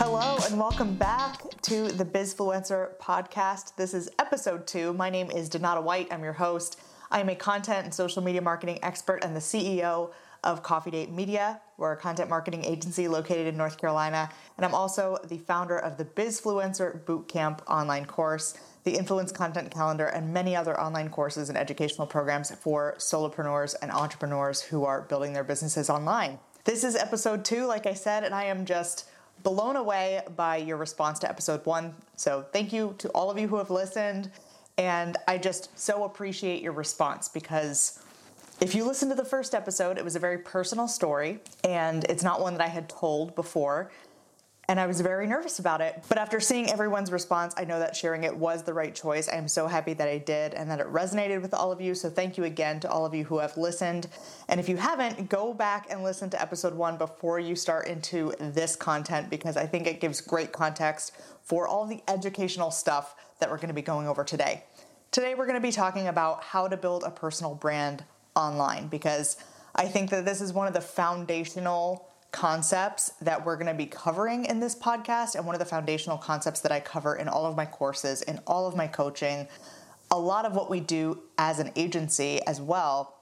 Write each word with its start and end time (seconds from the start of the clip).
Hello, 0.00 0.38
and 0.46 0.56
welcome 0.56 0.94
back 0.94 1.42
to 1.62 1.88
the 1.88 2.04
Bizfluencer 2.04 2.96
podcast. 2.98 3.74
This 3.74 3.94
is 3.94 4.08
episode 4.20 4.64
two. 4.64 4.92
My 4.92 5.10
name 5.10 5.28
is 5.28 5.50
Donata 5.50 5.82
White. 5.82 6.06
I'm 6.12 6.22
your 6.22 6.34
host. 6.34 6.80
I 7.10 7.18
am 7.18 7.28
a 7.28 7.34
content 7.34 7.84
and 7.84 7.92
social 7.92 8.22
media 8.22 8.40
marketing 8.40 8.78
expert 8.84 9.24
and 9.24 9.34
the 9.34 9.40
CEO 9.40 10.12
of 10.44 10.62
Coffee 10.62 10.92
Date 10.92 11.10
Media. 11.10 11.60
We're 11.78 11.92
a 11.92 11.96
content 11.96 12.30
marketing 12.30 12.64
agency 12.64 13.08
located 13.08 13.48
in 13.48 13.56
North 13.56 13.76
Carolina, 13.76 14.30
and 14.56 14.64
I'm 14.64 14.72
also 14.72 15.18
the 15.24 15.38
founder 15.38 15.76
of 15.76 15.96
the 15.96 16.04
Bizfluencer 16.04 17.00
Bootcamp 17.04 17.66
online 17.66 18.04
course, 18.04 18.56
the 18.84 18.96
Influence 18.96 19.32
Content 19.32 19.72
Calendar, 19.72 20.06
and 20.06 20.32
many 20.32 20.54
other 20.54 20.80
online 20.80 21.10
courses 21.10 21.48
and 21.48 21.58
educational 21.58 22.06
programs 22.06 22.54
for 22.54 22.94
solopreneurs 22.98 23.74
and 23.82 23.90
entrepreneurs 23.90 24.62
who 24.62 24.84
are 24.84 25.02
building 25.02 25.32
their 25.32 25.42
businesses 25.42 25.90
online. 25.90 26.38
This 26.62 26.84
is 26.84 26.94
episode 26.94 27.44
two, 27.44 27.66
like 27.66 27.86
I 27.86 27.94
said, 27.94 28.22
and 28.22 28.32
I 28.34 28.44
am 28.44 28.64
just 28.64 29.08
blown 29.42 29.76
away 29.76 30.22
by 30.36 30.56
your 30.56 30.76
response 30.76 31.18
to 31.20 31.28
episode 31.28 31.64
one. 31.66 31.94
So, 32.16 32.44
thank 32.52 32.72
you 32.72 32.94
to 32.98 33.08
all 33.10 33.30
of 33.30 33.38
you 33.38 33.48
who 33.48 33.56
have 33.56 33.70
listened. 33.70 34.30
And 34.76 35.16
I 35.26 35.38
just 35.38 35.76
so 35.78 36.04
appreciate 36.04 36.62
your 36.62 36.72
response 36.72 37.28
because 37.28 38.00
if 38.60 38.74
you 38.74 38.84
listen 38.84 39.08
to 39.08 39.14
the 39.14 39.24
first 39.24 39.54
episode, 39.54 39.98
it 39.98 40.04
was 40.04 40.16
a 40.16 40.20
very 40.20 40.38
personal 40.38 40.88
story 40.88 41.40
and 41.64 42.04
it's 42.04 42.22
not 42.22 42.40
one 42.40 42.54
that 42.54 42.62
I 42.62 42.68
had 42.68 42.88
told 42.88 43.34
before 43.34 43.90
and 44.68 44.78
I 44.78 44.86
was 44.86 45.00
very 45.00 45.26
nervous 45.26 45.58
about 45.58 45.80
it. 45.80 46.04
But 46.10 46.18
after 46.18 46.40
seeing 46.40 46.70
everyone's 46.70 47.10
response, 47.10 47.54
I 47.56 47.64
know 47.64 47.78
that 47.78 47.96
sharing 47.96 48.24
it 48.24 48.36
was 48.36 48.64
the 48.64 48.74
right 48.74 48.94
choice. 48.94 49.26
I 49.26 49.36
am 49.36 49.48
so 49.48 49.66
happy 49.66 49.94
that 49.94 50.06
I 50.06 50.18
did 50.18 50.52
and 50.52 50.70
that 50.70 50.78
it 50.78 50.86
resonated 50.92 51.40
with 51.40 51.54
all 51.54 51.72
of 51.72 51.80
you. 51.80 51.94
So 51.94 52.10
thank 52.10 52.36
you 52.36 52.44
again 52.44 52.78
to 52.80 52.90
all 52.90 53.06
of 53.06 53.14
you 53.14 53.24
who 53.24 53.38
have 53.38 53.56
listened. 53.56 54.08
And 54.46 54.60
if 54.60 54.68
you 54.68 54.76
haven't, 54.76 55.30
go 55.30 55.54
back 55.54 55.86
and 55.88 56.04
listen 56.04 56.28
to 56.30 56.40
episode 56.40 56.74
one 56.74 56.98
before 56.98 57.40
you 57.40 57.56
start 57.56 57.88
into 57.88 58.34
this 58.38 58.76
content 58.76 59.30
because 59.30 59.56
I 59.56 59.64
think 59.64 59.86
it 59.86 60.00
gives 60.02 60.20
great 60.20 60.52
context 60.52 61.16
for 61.42 61.66
all 61.66 61.86
the 61.86 62.02
educational 62.06 62.70
stuff 62.70 63.16
that 63.40 63.50
we're 63.50 63.56
going 63.56 63.68
to 63.68 63.74
be 63.74 63.80
going 63.80 64.06
over 64.06 64.22
today. 64.22 64.64
Today, 65.12 65.34
we're 65.34 65.46
going 65.46 65.60
to 65.60 65.66
be 65.66 65.72
talking 65.72 66.08
about 66.08 66.44
how 66.44 66.68
to 66.68 66.76
build 66.76 67.04
a 67.04 67.10
personal 67.10 67.54
brand 67.54 68.04
online 68.36 68.88
because 68.88 69.38
I 69.74 69.86
think 69.86 70.10
that 70.10 70.26
this 70.26 70.42
is 70.42 70.52
one 70.52 70.66
of 70.66 70.74
the 70.74 70.82
foundational 70.82 72.06
concepts 72.30 73.12
that 73.22 73.44
we're 73.44 73.56
going 73.56 73.66
to 73.66 73.74
be 73.74 73.86
covering 73.86 74.44
in 74.44 74.60
this 74.60 74.74
podcast 74.74 75.34
and 75.34 75.46
one 75.46 75.54
of 75.54 75.58
the 75.58 75.64
foundational 75.64 76.18
concepts 76.18 76.60
that 76.60 76.72
I 76.72 76.80
cover 76.80 77.16
in 77.16 77.28
all 77.28 77.46
of 77.46 77.56
my 77.56 77.64
courses, 77.64 78.22
in 78.22 78.40
all 78.46 78.66
of 78.66 78.76
my 78.76 78.86
coaching, 78.86 79.48
a 80.10 80.18
lot 80.18 80.44
of 80.44 80.54
what 80.54 80.70
we 80.70 80.80
do 80.80 81.22
as 81.38 81.58
an 81.58 81.70
agency 81.76 82.40
as 82.46 82.60
well. 82.60 83.14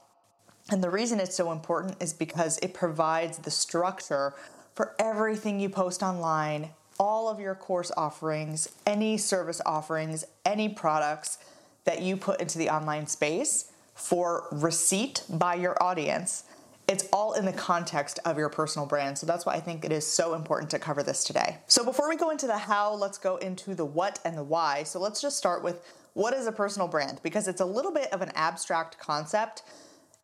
And 0.69 0.83
the 0.83 0.89
reason 0.89 1.19
it's 1.19 1.35
so 1.35 1.51
important 1.51 1.95
is 2.01 2.13
because 2.13 2.57
it 2.59 2.73
provides 2.73 3.37
the 3.37 3.51
structure 3.51 4.33
for 4.75 4.93
everything 4.99 5.59
you 5.59 5.69
post 5.69 6.03
online, 6.03 6.69
all 6.99 7.29
of 7.29 7.39
your 7.39 7.55
course 7.55 7.91
offerings, 7.95 8.69
any 8.85 9.17
service 9.17 9.61
offerings, 9.65 10.25
any 10.45 10.67
products 10.67 11.37
that 11.85 12.01
you 12.01 12.17
put 12.17 12.41
into 12.41 12.57
the 12.57 12.69
online 12.69 13.07
space 13.07 13.71
for 13.95 14.47
receipt 14.51 15.23
by 15.29 15.55
your 15.55 15.81
audience 15.81 16.43
it's 16.87 17.07
all 17.11 17.33
in 17.33 17.45
the 17.45 17.53
context 17.53 18.19
of 18.23 18.37
your 18.37 18.49
personal 18.49 18.87
brand. 18.87 19.17
So 19.17 19.25
that's 19.25 19.45
why 19.45 19.53
I 19.53 19.59
think 19.59 19.83
it 19.83 19.91
is 19.91 20.07
so 20.07 20.33
important 20.33 20.71
to 20.71 20.79
cover 20.79 21.03
this 21.03 21.23
today. 21.23 21.57
So 21.67 21.83
before 21.83 22.07
we 22.07 22.15
go 22.15 22.29
into 22.29 22.47
the 22.47 22.57
how, 22.57 22.93
let's 22.93 23.17
go 23.17 23.35
into 23.37 23.75
the 23.75 23.85
what 23.85 24.19
and 24.23 24.37
the 24.37 24.43
why. 24.43 24.83
So 24.83 24.99
let's 24.99 25.21
just 25.21 25.37
start 25.37 25.63
with 25.63 25.83
what 26.13 26.33
is 26.33 26.47
a 26.47 26.51
personal 26.51 26.87
brand 26.87 27.19
because 27.23 27.47
it's 27.47 27.61
a 27.61 27.65
little 27.65 27.91
bit 27.91 28.11
of 28.13 28.21
an 28.21 28.31
abstract 28.35 28.97
concept. 28.99 29.63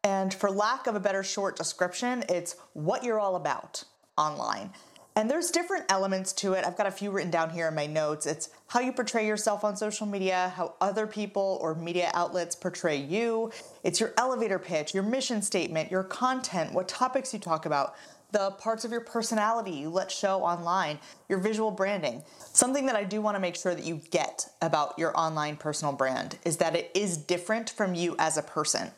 And 0.05 0.33
for 0.33 0.49
lack 0.49 0.87
of 0.87 0.95
a 0.95 0.99
better 0.99 1.23
short 1.23 1.57
description, 1.57 2.23
it's 2.29 2.55
what 2.73 3.03
you're 3.03 3.19
all 3.19 3.35
about 3.35 3.83
online. 4.17 4.71
And 5.15 5.29
there's 5.29 5.51
different 5.51 5.85
elements 5.89 6.33
to 6.33 6.53
it. 6.53 6.65
I've 6.65 6.77
got 6.77 6.87
a 6.87 6.91
few 6.91 7.11
written 7.11 7.29
down 7.29 7.51
here 7.51 7.67
in 7.67 7.75
my 7.75 7.85
notes. 7.85 8.25
It's 8.25 8.49
how 8.67 8.79
you 8.79 8.91
portray 8.91 9.27
yourself 9.27 9.63
on 9.63 9.75
social 9.75 10.07
media, 10.07 10.51
how 10.55 10.73
other 10.81 11.05
people 11.05 11.59
or 11.61 11.75
media 11.75 12.09
outlets 12.15 12.55
portray 12.55 12.97
you. 12.97 13.51
It's 13.83 13.99
your 13.99 14.13
elevator 14.17 14.57
pitch, 14.57 14.93
your 14.93 15.03
mission 15.03 15.43
statement, 15.43 15.91
your 15.91 16.03
content, 16.03 16.73
what 16.73 16.87
topics 16.87 17.31
you 17.31 17.39
talk 17.39 17.67
about, 17.67 17.93
the 18.31 18.51
parts 18.51 18.83
of 18.83 18.91
your 18.91 19.01
personality 19.01 19.69
you 19.69 19.89
let 19.89 20.11
show 20.11 20.43
online, 20.43 20.97
your 21.29 21.37
visual 21.37 21.69
branding. 21.69 22.23
Something 22.51 22.87
that 22.87 22.95
I 22.95 23.03
do 23.03 23.21
want 23.21 23.35
to 23.35 23.39
make 23.39 23.55
sure 23.55 23.75
that 23.75 23.85
you 23.85 24.01
get 24.09 24.49
about 24.63 24.97
your 24.97 25.15
online 25.15 25.57
personal 25.57 25.93
brand 25.93 26.39
is 26.43 26.57
that 26.57 26.75
it 26.75 26.89
is 26.95 27.17
different 27.17 27.69
from 27.69 27.93
you 27.93 28.15
as 28.17 28.37
a 28.37 28.41
person. 28.41 28.89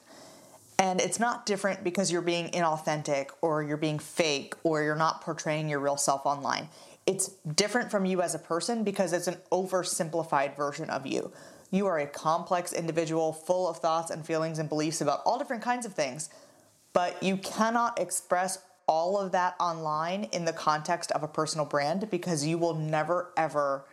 And 0.77 0.99
it's 0.99 1.19
not 1.19 1.45
different 1.45 1.83
because 1.83 2.11
you're 2.11 2.21
being 2.21 2.49
inauthentic 2.49 3.29
or 3.41 3.63
you're 3.63 3.77
being 3.77 3.99
fake 3.99 4.55
or 4.63 4.83
you're 4.83 4.95
not 4.95 5.21
portraying 5.21 5.69
your 5.69 5.79
real 5.79 5.97
self 5.97 6.25
online. 6.25 6.69
It's 7.05 7.29
different 7.55 7.91
from 7.91 8.05
you 8.05 8.21
as 8.21 8.35
a 8.35 8.39
person 8.39 8.83
because 8.83 9.13
it's 9.13 9.27
an 9.27 9.37
oversimplified 9.51 10.55
version 10.57 10.89
of 10.89 11.05
you. 11.05 11.31
You 11.71 11.87
are 11.87 11.99
a 11.99 12.07
complex 12.07 12.73
individual 12.73 13.31
full 13.31 13.67
of 13.67 13.77
thoughts 13.77 14.11
and 14.11 14.25
feelings 14.25 14.59
and 14.59 14.67
beliefs 14.67 15.01
about 15.01 15.21
all 15.25 15.37
different 15.37 15.63
kinds 15.63 15.85
of 15.85 15.93
things, 15.93 16.29
but 16.93 17.21
you 17.21 17.37
cannot 17.37 17.99
express 17.99 18.59
all 18.87 19.19
of 19.19 19.31
that 19.31 19.55
online 19.59 20.25
in 20.31 20.45
the 20.45 20.53
context 20.53 21.11
of 21.11 21.23
a 21.23 21.27
personal 21.27 21.65
brand 21.65 22.09
because 22.09 22.45
you 22.45 22.57
will 22.57 22.75
never 22.75 23.31
ever 23.35 23.85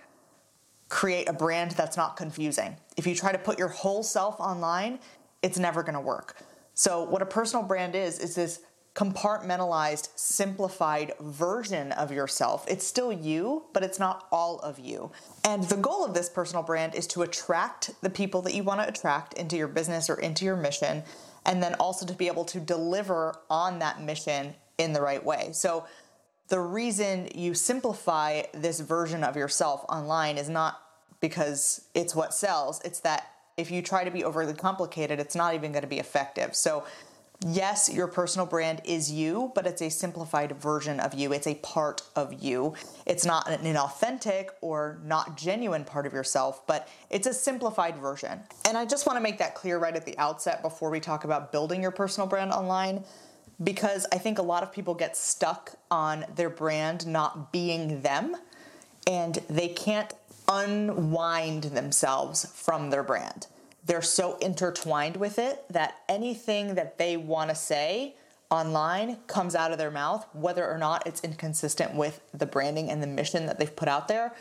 create 0.88 1.28
a 1.28 1.32
brand 1.32 1.70
that's 1.72 1.96
not 1.96 2.16
confusing. 2.16 2.76
If 2.96 3.06
you 3.06 3.14
try 3.14 3.32
to 3.32 3.38
put 3.38 3.58
your 3.58 3.68
whole 3.68 4.02
self 4.02 4.38
online, 4.40 4.98
it's 5.42 5.58
never 5.58 5.82
going 5.82 5.94
to 5.94 6.00
work. 6.00 6.36
So, 6.82 7.04
what 7.04 7.22
a 7.22 7.26
personal 7.26 7.64
brand 7.64 7.94
is, 7.94 8.18
is 8.18 8.34
this 8.34 8.58
compartmentalized, 8.96 10.08
simplified 10.16 11.12
version 11.20 11.92
of 11.92 12.10
yourself. 12.10 12.64
It's 12.66 12.84
still 12.84 13.12
you, 13.12 13.66
but 13.72 13.84
it's 13.84 14.00
not 14.00 14.26
all 14.32 14.58
of 14.58 14.80
you. 14.80 15.12
And 15.44 15.62
the 15.62 15.76
goal 15.76 16.04
of 16.04 16.12
this 16.12 16.28
personal 16.28 16.64
brand 16.64 16.96
is 16.96 17.06
to 17.06 17.22
attract 17.22 17.92
the 18.02 18.10
people 18.10 18.42
that 18.42 18.54
you 18.54 18.64
want 18.64 18.80
to 18.80 18.88
attract 18.88 19.34
into 19.34 19.56
your 19.56 19.68
business 19.68 20.10
or 20.10 20.16
into 20.16 20.44
your 20.44 20.56
mission, 20.56 21.04
and 21.46 21.62
then 21.62 21.74
also 21.74 22.04
to 22.04 22.14
be 22.14 22.26
able 22.26 22.46
to 22.46 22.58
deliver 22.58 23.38
on 23.48 23.78
that 23.78 24.02
mission 24.02 24.52
in 24.76 24.92
the 24.92 25.00
right 25.00 25.24
way. 25.24 25.50
So, 25.52 25.86
the 26.48 26.58
reason 26.58 27.28
you 27.32 27.54
simplify 27.54 28.42
this 28.54 28.80
version 28.80 29.22
of 29.22 29.36
yourself 29.36 29.84
online 29.88 30.36
is 30.36 30.48
not 30.48 30.80
because 31.20 31.86
it's 31.94 32.16
what 32.16 32.34
sells, 32.34 32.80
it's 32.84 32.98
that 33.00 33.31
if 33.56 33.70
you 33.70 33.82
try 33.82 34.04
to 34.04 34.10
be 34.10 34.24
overly 34.24 34.54
complicated, 34.54 35.20
it's 35.20 35.34
not 35.34 35.54
even 35.54 35.72
going 35.72 35.82
to 35.82 35.88
be 35.88 35.98
effective. 35.98 36.54
So, 36.54 36.84
yes, 37.46 37.90
your 37.92 38.06
personal 38.06 38.46
brand 38.46 38.80
is 38.84 39.10
you, 39.10 39.52
but 39.54 39.66
it's 39.66 39.82
a 39.82 39.90
simplified 39.90 40.52
version 40.60 41.00
of 41.00 41.14
you. 41.14 41.32
It's 41.32 41.46
a 41.46 41.54
part 41.56 42.02
of 42.16 42.42
you. 42.42 42.74
It's 43.06 43.24
not 43.26 43.50
an 43.50 43.60
inauthentic 43.60 44.48
or 44.60 45.00
not 45.04 45.36
genuine 45.36 45.84
part 45.84 46.06
of 46.06 46.12
yourself, 46.12 46.66
but 46.66 46.88
it's 47.10 47.26
a 47.26 47.34
simplified 47.34 47.96
version. 47.96 48.40
And 48.66 48.76
I 48.76 48.84
just 48.84 49.06
want 49.06 49.16
to 49.16 49.20
make 49.20 49.38
that 49.38 49.54
clear 49.54 49.78
right 49.78 49.94
at 49.94 50.06
the 50.06 50.16
outset 50.18 50.62
before 50.62 50.90
we 50.90 51.00
talk 51.00 51.24
about 51.24 51.52
building 51.52 51.82
your 51.82 51.90
personal 51.90 52.26
brand 52.26 52.52
online. 52.52 53.04
Because 53.62 54.06
I 54.12 54.18
think 54.18 54.38
a 54.38 54.42
lot 54.42 54.62
of 54.62 54.72
people 54.72 54.94
get 54.94 55.16
stuck 55.16 55.76
on 55.90 56.24
their 56.34 56.50
brand 56.50 57.06
not 57.06 57.52
being 57.52 58.00
them 58.00 58.34
and 59.06 59.34
they 59.48 59.68
can't 59.68 60.12
unwind 60.48 61.64
themselves 61.64 62.46
from 62.54 62.90
their 62.90 63.02
brand. 63.02 63.46
They're 63.84 64.02
so 64.02 64.36
intertwined 64.38 65.16
with 65.16 65.38
it 65.38 65.64
that 65.70 66.02
anything 66.08 66.74
that 66.76 66.98
they 66.98 67.16
want 67.16 67.50
to 67.50 67.56
say 67.56 68.16
online 68.50 69.16
comes 69.26 69.54
out 69.54 69.72
of 69.72 69.78
their 69.78 69.90
mouth, 69.90 70.26
whether 70.34 70.68
or 70.68 70.78
not 70.78 71.06
it's 71.06 71.22
inconsistent 71.22 71.94
with 71.94 72.20
the 72.32 72.46
branding 72.46 72.90
and 72.90 73.02
the 73.02 73.06
mission 73.06 73.46
that 73.46 73.58
they've 73.58 73.74
put 73.74 73.88
out 73.88 74.08
there. 74.08 74.34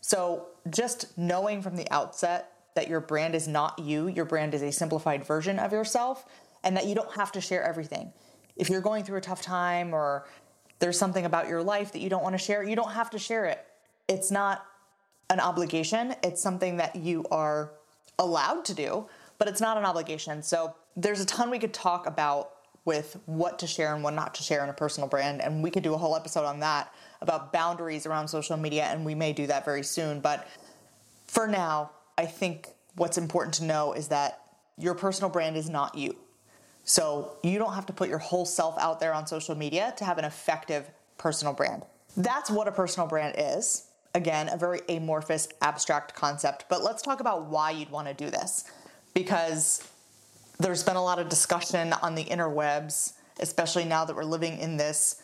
So, 0.00 0.48
just 0.70 1.16
knowing 1.16 1.62
from 1.62 1.76
the 1.76 1.90
outset 1.90 2.52
that 2.74 2.88
your 2.88 3.00
brand 3.00 3.34
is 3.34 3.48
not 3.48 3.78
you, 3.78 4.08
your 4.08 4.26
brand 4.26 4.54
is 4.54 4.62
a 4.62 4.70
simplified 4.70 5.24
version 5.24 5.58
of 5.58 5.72
yourself, 5.72 6.26
and 6.62 6.76
that 6.76 6.86
you 6.86 6.94
don't 6.94 7.12
have 7.14 7.32
to 7.32 7.40
share 7.40 7.62
everything. 7.64 8.12
If 8.56 8.68
you're 8.68 8.80
going 8.80 9.04
through 9.04 9.18
a 9.18 9.22
tough 9.22 9.42
time 9.42 9.94
or 9.94 10.26
there's 10.78 10.98
something 10.98 11.24
about 11.24 11.48
your 11.48 11.62
life 11.62 11.92
that 11.92 12.00
you 12.00 12.10
don't 12.10 12.22
want 12.22 12.34
to 12.34 12.38
share, 12.38 12.62
you 12.62 12.76
don't 12.76 12.92
have 12.92 13.10
to 13.10 13.18
share 13.18 13.46
it. 13.46 13.64
It's 14.08 14.30
not 14.30 14.66
an 15.30 15.40
obligation, 15.40 16.14
it's 16.22 16.42
something 16.42 16.76
that 16.76 16.96
you 16.96 17.24
are 17.30 17.72
allowed 18.18 18.64
to 18.66 18.74
do, 18.74 19.06
but 19.38 19.48
it's 19.48 19.60
not 19.60 19.76
an 19.76 19.84
obligation. 19.84 20.42
So 20.42 20.74
there's 20.96 21.20
a 21.20 21.26
ton 21.26 21.50
we 21.50 21.58
could 21.58 21.74
talk 21.74 22.06
about 22.06 22.50
with 22.84 23.18
what 23.26 23.58
to 23.60 23.66
share 23.66 23.94
and 23.94 24.04
what 24.04 24.14
not 24.14 24.34
to 24.34 24.42
share 24.42 24.62
in 24.62 24.68
a 24.68 24.74
personal 24.74 25.08
brand. 25.08 25.40
And 25.40 25.62
we 25.62 25.70
could 25.70 25.82
do 25.82 25.94
a 25.94 25.98
whole 25.98 26.14
episode 26.14 26.44
on 26.44 26.60
that 26.60 26.92
about 27.20 27.52
boundaries 27.52 28.06
around 28.06 28.28
social 28.28 28.56
media, 28.56 28.84
and 28.84 29.04
we 29.04 29.14
may 29.14 29.32
do 29.32 29.46
that 29.46 29.64
very 29.64 29.82
soon. 29.82 30.20
But 30.20 30.46
for 31.26 31.46
now, 31.46 31.90
I 32.18 32.26
think 32.26 32.68
what's 32.96 33.18
important 33.18 33.54
to 33.54 33.64
know 33.64 33.94
is 33.94 34.08
that 34.08 34.40
your 34.76 34.94
personal 34.94 35.30
brand 35.30 35.56
is 35.56 35.70
not 35.70 35.94
you. 35.94 36.16
So 36.84 37.38
you 37.42 37.58
don't 37.58 37.72
have 37.72 37.86
to 37.86 37.94
put 37.94 38.10
your 38.10 38.18
whole 38.18 38.44
self 38.44 38.78
out 38.78 39.00
there 39.00 39.14
on 39.14 39.26
social 39.26 39.54
media 39.54 39.94
to 39.96 40.04
have 40.04 40.18
an 40.18 40.24
effective 40.24 40.90
personal 41.16 41.54
brand. 41.54 41.82
That's 42.16 42.50
what 42.50 42.68
a 42.68 42.72
personal 42.72 43.08
brand 43.08 43.36
is. 43.38 43.86
Again, 44.14 44.48
a 44.48 44.56
very 44.56 44.80
amorphous, 44.88 45.48
abstract 45.60 46.14
concept, 46.14 46.66
but 46.68 46.84
let's 46.84 47.02
talk 47.02 47.20
about 47.20 47.46
why 47.46 47.70
you'd 47.72 47.90
want 47.90 48.06
to 48.06 48.14
do 48.14 48.30
this. 48.30 48.64
Because 49.12 49.88
there's 50.58 50.84
been 50.84 50.96
a 50.96 51.02
lot 51.02 51.18
of 51.18 51.28
discussion 51.28 51.92
on 51.94 52.14
the 52.14 52.24
interwebs, 52.24 53.14
especially 53.40 53.84
now 53.84 54.04
that 54.04 54.14
we're 54.14 54.24
living 54.24 54.58
in 54.58 54.76
this 54.76 55.20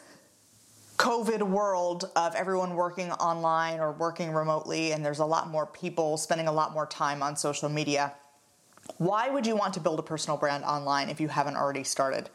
COVID 0.96 1.42
world 1.42 2.10
of 2.16 2.34
everyone 2.34 2.74
working 2.74 3.10
online 3.12 3.80
or 3.80 3.92
working 3.92 4.32
remotely, 4.32 4.92
and 4.92 5.04
there's 5.04 5.20
a 5.20 5.24
lot 5.24 5.48
more 5.48 5.66
people 5.66 6.16
spending 6.16 6.46
a 6.46 6.52
lot 6.52 6.74
more 6.74 6.84
time 6.84 7.22
on 7.22 7.36
social 7.36 7.68
media, 7.68 8.12
why 8.98 9.30
would 9.30 9.46
you 9.46 9.56
want 9.56 9.72
to 9.74 9.80
build 9.80 9.98
a 9.98 10.02
personal 10.02 10.36
brand 10.36 10.64
online 10.64 11.08
if 11.08 11.20
you 11.20 11.28
haven't 11.28 11.56
already 11.56 11.84
started? 11.84 12.28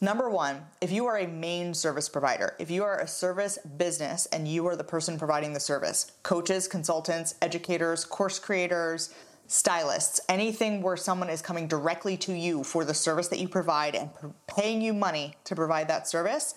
Number 0.00 0.28
one, 0.28 0.62
if 0.80 0.90
you 0.92 1.06
are 1.06 1.18
a 1.18 1.26
main 1.26 1.72
service 1.72 2.08
provider, 2.08 2.54
if 2.58 2.70
you 2.70 2.84
are 2.84 3.00
a 3.00 3.08
service 3.08 3.58
business 3.58 4.26
and 4.26 4.46
you 4.46 4.66
are 4.66 4.76
the 4.76 4.84
person 4.84 5.18
providing 5.18 5.52
the 5.52 5.60
service, 5.60 6.12
coaches, 6.22 6.68
consultants, 6.68 7.36
educators, 7.40 8.04
course 8.04 8.38
creators, 8.38 9.14
stylists, 9.46 10.20
anything 10.28 10.82
where 10.82 10.96
someone 10.96 11.30
is 11.30 11.40
coming 11.40 11.68
directly 11.68 12.16
to 12.16 12.32
you 12.32 12.64
for 12.64 12.84
the 12.84 12.94
service 12.94 13.28
that 13.28 13.38
you 13.38 13.48
provide 13.48 13.94
and 13.94 14.10
paying 14.46 14.82
you 14.82 14.92
money 14.92 15.34
to 15.44 15.54
provide 15.54 15.88
that 15.88 16.08
service, 16.08 16.54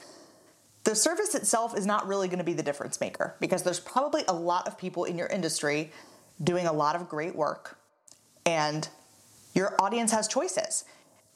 the 0.83 0.95
service 0.95 1.35
itself 1.35 1.77
is 1.77 1.85
not 1.85 2.07
really 2.07 2.27
going 2.27 2.39
to 2.39 2.45
be 2.45 2.53
the 2.53 2.63
difference 2.63 2.99
maker 2.99 3.35
because 3.39 3.61
there's 3.61 3.79
probably 3.79 4.23
a 4.27 4.33
lot 4.33 4.67
of 4.67 4.77
people 4.77 5.03
in 5.03 5.17
your 5.17 5.27
industry 5.27 5.91
doing 6.43 6.65
a 6.65 6.73
lot 6.73 6.95
of 6.95 7.09
great 7.09 7.35
work 7.35 7.77
and 8.45 8.87
your 9.53 9.75
audience 9.79 10.11
has 10.11 10.27
choices. 10.27 10.85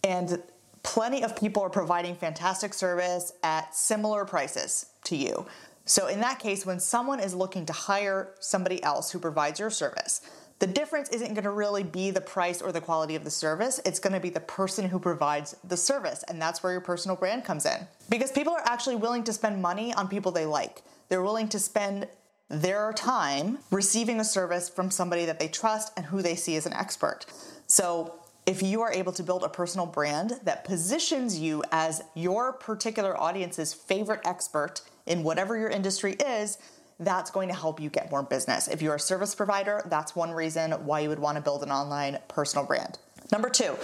And 0.03 0.41
plenty 0.83 1.23
of 1.23 1.35
people 1.35 1.63
are 1.63 1.69
providing 1.69 2.15
fantastic 2.15 2.73
service 2.73 3.33
at 3.43 3.75
similar 3.75 4.25
prices 4.25 4.87
to 5.05 5.15
you. 5.15 5.45
So, 5.85 6.07
in 6.07 6.19
that 6.21 6.39
case, 6.39 6.65
when 6.65 6.79
someone 6.79 7.19
is 7.19 7.33
looking 7.33 7.65
to 7.65 7.73
hire 7.73 8.33
somebody 8.39 8.81
else 8.83 9.11
who 9.11 9.19
provides 9.19 9.59
your 9.59 9.69
service, 9.69 10.21
the 10.59 10.67
difference 10.67 11.09
isn't 11.09 11.33
going 11.33 11.43
to 11.43 11.49
really 11.49 11.81
be 11.83 12.11
the 12.11 12.21
price 12.21 12.61
or 12.61 12.71
the 12.71 12.79
quality 12.79 13.15
of 13.15 13.23
the 13.23 13.31
service. 13.31 13.81
It's 13.83 13.97
going 13.97 14.13
to 14.13 14.19
be 14.19 14.29
the 14.29 14.41
person 14.41 14.87
who 14.87 14.99
provides 14.99 15.55
the 15.63 15.75
service. 15.75 16.23
And 16.27 16.39
that's 16.39 16.61
where 16.61 16.71
your 16.71 16.81
personal 16.81 17.17
brand 17.17 17.43
comes 17.43 17.65
in. 17.65 17.87
Because 18.09 18.31
people 18.31 18.53
are 18.53 18.61
actually 18.65 18.95
willing 18.95 19.23
to 19.23 19.33
spend 19.33 19.59
money 19.59 19.91
on 19.91 20.07
people 20.07 20.31
they 20.31 20.45
like. 20.45 20.83
They're 21.09 21.23
willing 21.23 21.49
to 21.49 21.57
spend 21.57 22.07
their 22.47 22.93
time 22.93 23.57
receiving 23.71 24.19
a 24.19 24.23
service 24.23 24.69
from 24.69 24.91
somebody 24.91 25.25
that 25.25 25.39
they 25.39 25.47
trust 25.47 25.93
and 25.97 26.05
who 26.05 26.21
they 26.21 26.35
see 26.35 26.55
as 26.55 26.67
an 26.67 26.73
expert. 26.73 27.25
So, 27.65 28.20
if 28.45 28.63
you 28.63 28.81
are 28.81 28.91
able 28.91 29.11
to 29.13 29.23
build 29.23 29.43
a 29.43 29.49
personal 29.49 29.85
brand 29.85 30.39
that 30.43 30.63
positions 30.63 31.39
you 31.39 31.63
as 31.71 32.01
your 32.15 32.53
particular 32.53 33.19
audience's 33.19 33.73
favorite 33.73 34.21
expert 34.25 34.81
in 35.05 35.23
whatever 35.23 35.57
your 35.57 35.69
industry 35.69 36.13
is, 36.13 36.57
that's 36.99 37.31
going 37.31 37.49
to 37.49 37.55
help 37.55 37.79
you 37.79 37.89
get 37.89 38.11
more 38.11 38.23
business. 38.23 38.67
If 38.67 38.81
you're 38.81 38.95
a 38.95 38.99
service 38.99 39.33
provider, 39.33 39.81
that's 39.89 40.15
one 40.15 40.31
reason 40.31 40.71
why 40.71 41.01
you 41.01 41.09
would 41.09 41.19
want 41.19 41.35
to 41.35 41.41
build 41.41 41.63
an 41.63 41.71
online 41.71 42.19
personal 42.27 42.65
brand. 42.65 42.99
Number 43.31 43.49
two, 43.49 43.75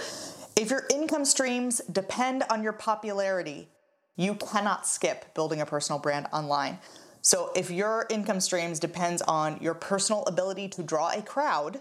if 0.56 0.70
your 0.70 0.84
income 0.92 1.24
streams 1.24 1.80
depend 1.90 2.44
on 2.50 2.62
your 2.62 2.72
popularity, 2.72 3.68
you 4.16 4.34
cannot 4.34 4.86
skip 4.86 5.34
building 5.34 5.60
a 5.60 5.66
personal 5.66 6.00
brand 6.00 6.26
online. 6.32 6.78
So 7.22 7.52
if 7.54 7.70
your 7.70 8.06
income 8.10 8.40
streams 8.40 8.78
depends 8.78 9.22
on 9.22 9.58
your 9.60 9.74
personal 9.74 10.24
ability 10.26 10.68
to 10.68 10.82
draw 10.82 11.10
a 11.10 11.22
crowd, 11.22 11.80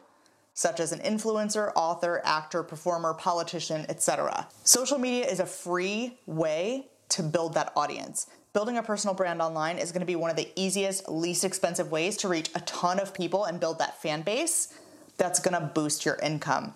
such 0.58 0.80
as 0.80 0.92
an 0.92 0.98
influencer, 1.02 1.72
author, 1.76 2.20
actor, 2.26 2.64
performer, 2.64 3.14
politician, 3.14 3.86
etc. 3.90 4.48
Social 4.64 4.98
media 4.98 5.24
is 5.24 5.40
a 5.40 5.46
free 5.46 6.18
way 6.26 6.88
to 7.10 7.22
build 7.22 7.54
that 7.54 7.72
audience. 7.76 8.26
Building 8.54 8.76
a 8.76 8.82
personal 8.82 9.14
brand 9.14 9.40
online 9.40 9.78
is 9.78 9.92
going 9.92 10.00
to 10.00 10.08
be 10.08 10.16
one 10.16 10.32
of 10.32 10.36
the 10.36 10.50
easiest, 10.56 11.08
least 11.08 11.46
expensive 11.46 11.92
ways 11.92 12.18
to 12.18 12.28
reach 12.28 12.50
a 12.56 12.62
ton 12.62 13.00
of 13.00 13.14
people 13.14 13.46
and 13.46 13.60
build 13.60 13.78
that 13.78 14.02
fan 14.02 14.24
base 14.24 14.74
that's 15.18 15.40
going 15.40 15.54
to 15.54 15.64
boost 15.76 16.06
your 16.06 16.16
income. 16.24 16.74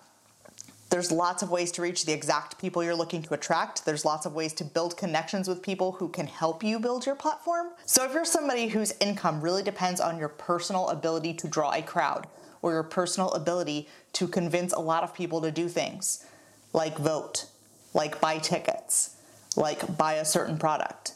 There's 0.90 1.10
lots 1.10 1.42
of 1.42 1.50
ways 1.50 1.72
to 1.72 1.82
reach 1.82 2.04
the 2.04 2.12
exact 2.12 2.60
people 2.60 2.84
you're 2.84 2.94
looking 2.94 3.22
to 3.22 3.34
attract. 3.34 3.84
There's 3.84 4.04
lots 4.04 4.26
of 4.26 4.32
ways 4.32 4.52
to 4.54 4.64
build 4.64 4.96
connections 4.96 5.48
with 5.48 5.60
people 5.60 5.90
who 5.90 6.08
can 6.08 6.28
help 6.28 6.62
you 6.62 6.78
build 6.78 7.04
your 7.04 7.16
platform. 7.16 7.70
So, 7.84 8.04
if 8.04 8.12
you're 8.12 8.24
somebody 8.24 8.68
whose 8.68 8.94
income 9.00 9.40
really 9.40 9.64
depends 9.64 10.00
on 10.00 10.18
your 10.18 10.28
personal 10.28 10.88
ability 10.90 11.34
to 11.34 11.48
draw 11.48 11.72
a 11.72 11.82
crowd, 11.82 12.28
or 12.62 12.72
your 12.72 12.82
personal 12.82 13.30
ability 13.32 13.88
to 14.14 14.26
convince 14.26 14.72
a 14.72 14.80
lot 14.80 15.02
of 15.02 15.12
people 15.12 15.40
to 15.42 15.50
do 15.50 15.68
things 15.68 16.24
like 16.72 16.96
vote, 16.96 17.46
like 17.92 18.20
buy 18.20 18.38
tickets, 18.38 19.16
like 19.56 19.98
buy 19.98 20.14
a 20.14 20.24
certain 20.24 20.56
product. 20.56 21.14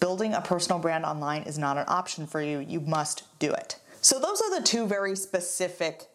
Building 0.00 0.34
a 0.34 0.40
personal 0.40 0.80
brand 0.80 1.04
online 1.04 1.42
is 1.42 1.58
not 1.58 1.78
an 1.78 1.84
option 1.86 2.26
for 2.26 2.42
you. 2.42 2.58
You 2.58 2.80
must 2.80 3.22
do 3.38 3.52
it. 3.52 3.78
So, 4.00 4.18
those 4.18 4.42
are 4.42 4.58
the 4.58 4.66
two 4.66 4.86
very 4.86 5.16
specific 5.16 6.08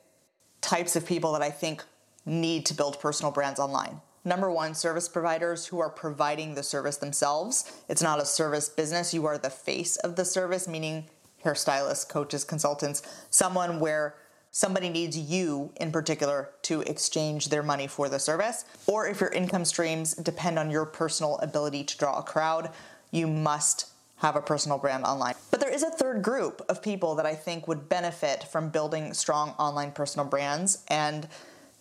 types 0.62 0.96
of 0.96 1.06
people 1.06 1.32
that 1.34 1.42
I 1.42 1.50
think 1.50 1.84
need 2.26 2.66
to 2.68 2.74
build 2.74 3.00
personal 3.00 3.32
brands 3.32 3.60
online. 3.60 4.02
Number 4.26 4.52
one, 4.52 4.76
service 4.76 5.08
providers 5.08 5.68
who 5.68 5.80
are 5.80 5.90
providing 5.90 6.54
the 6.54 6.62
service 6.62 6.98
themselves. 6.98 7.82
It's 7.88 8.02
not 8.02 8.22
a 8.22 8.26
service 8.26 8.70
business. 8.70 9.14
You 9.14 9.26
are 9.26 9.38
the 9.38 9.50
face 9.50 9.96
of 9.98 10.18
the 10.18 10.26
service, 10.26 10.68
meaning 10.68 11.06
hairstylists, 11.44 12.08
coaches, 12.08 12.44
consultants, 12.44 13.02
someone 13.30 13.80
where 13.80 14.16
somebody 14.52 14.90
needs 14.90 15.18
you 15.18 15.72
in 15.78 15.92
particular 15.92 16.50
to 16.64 16.82
exchange 16.82 17.50
their 17.50 17.64
money 17.64 17.88
for 17.88 18.10
the 18.10 18.20
service, 18.20 18.66
or 18.88 19.08
if 19.08 19.22
your 19.22 19.32
income 19.32 19.66
streams 19.66 20.14
depend 20.16 20.58
on 20.58 20.72
your 20.72 20.86
personal 20.86 21.38
ability 21.40 21.84
to 21.84 21.98
draw 21.98 22.18
a 22.20 22.24
crowd, 22.24 22.72
you 23.12 23.28
must 23.28 23.88
have 24.18 24.36
a 24.36 24.42
personal 24.42 24.78
brand 24.78 25.06
online. 25.06 25.36
But 25.50 25.60
there 25.60 25.74
is 25.74 25.84
a 25.84 25.90
third 25.90 26.22
group 26.22 26.62
of 26.68 26.82
people 26.82 27.16
that 27.16 27.26
I 27.26 27.36
think 27.36 27.68
would 27.68 27.88
benefit 27.88 28.44
from 28.44 28.70
building 28.70 29.14
strong 29.14 29.52
online 29.52 29.92
personal 29.92 30.28
brands, 30.28 30.84
and 30.90 31.28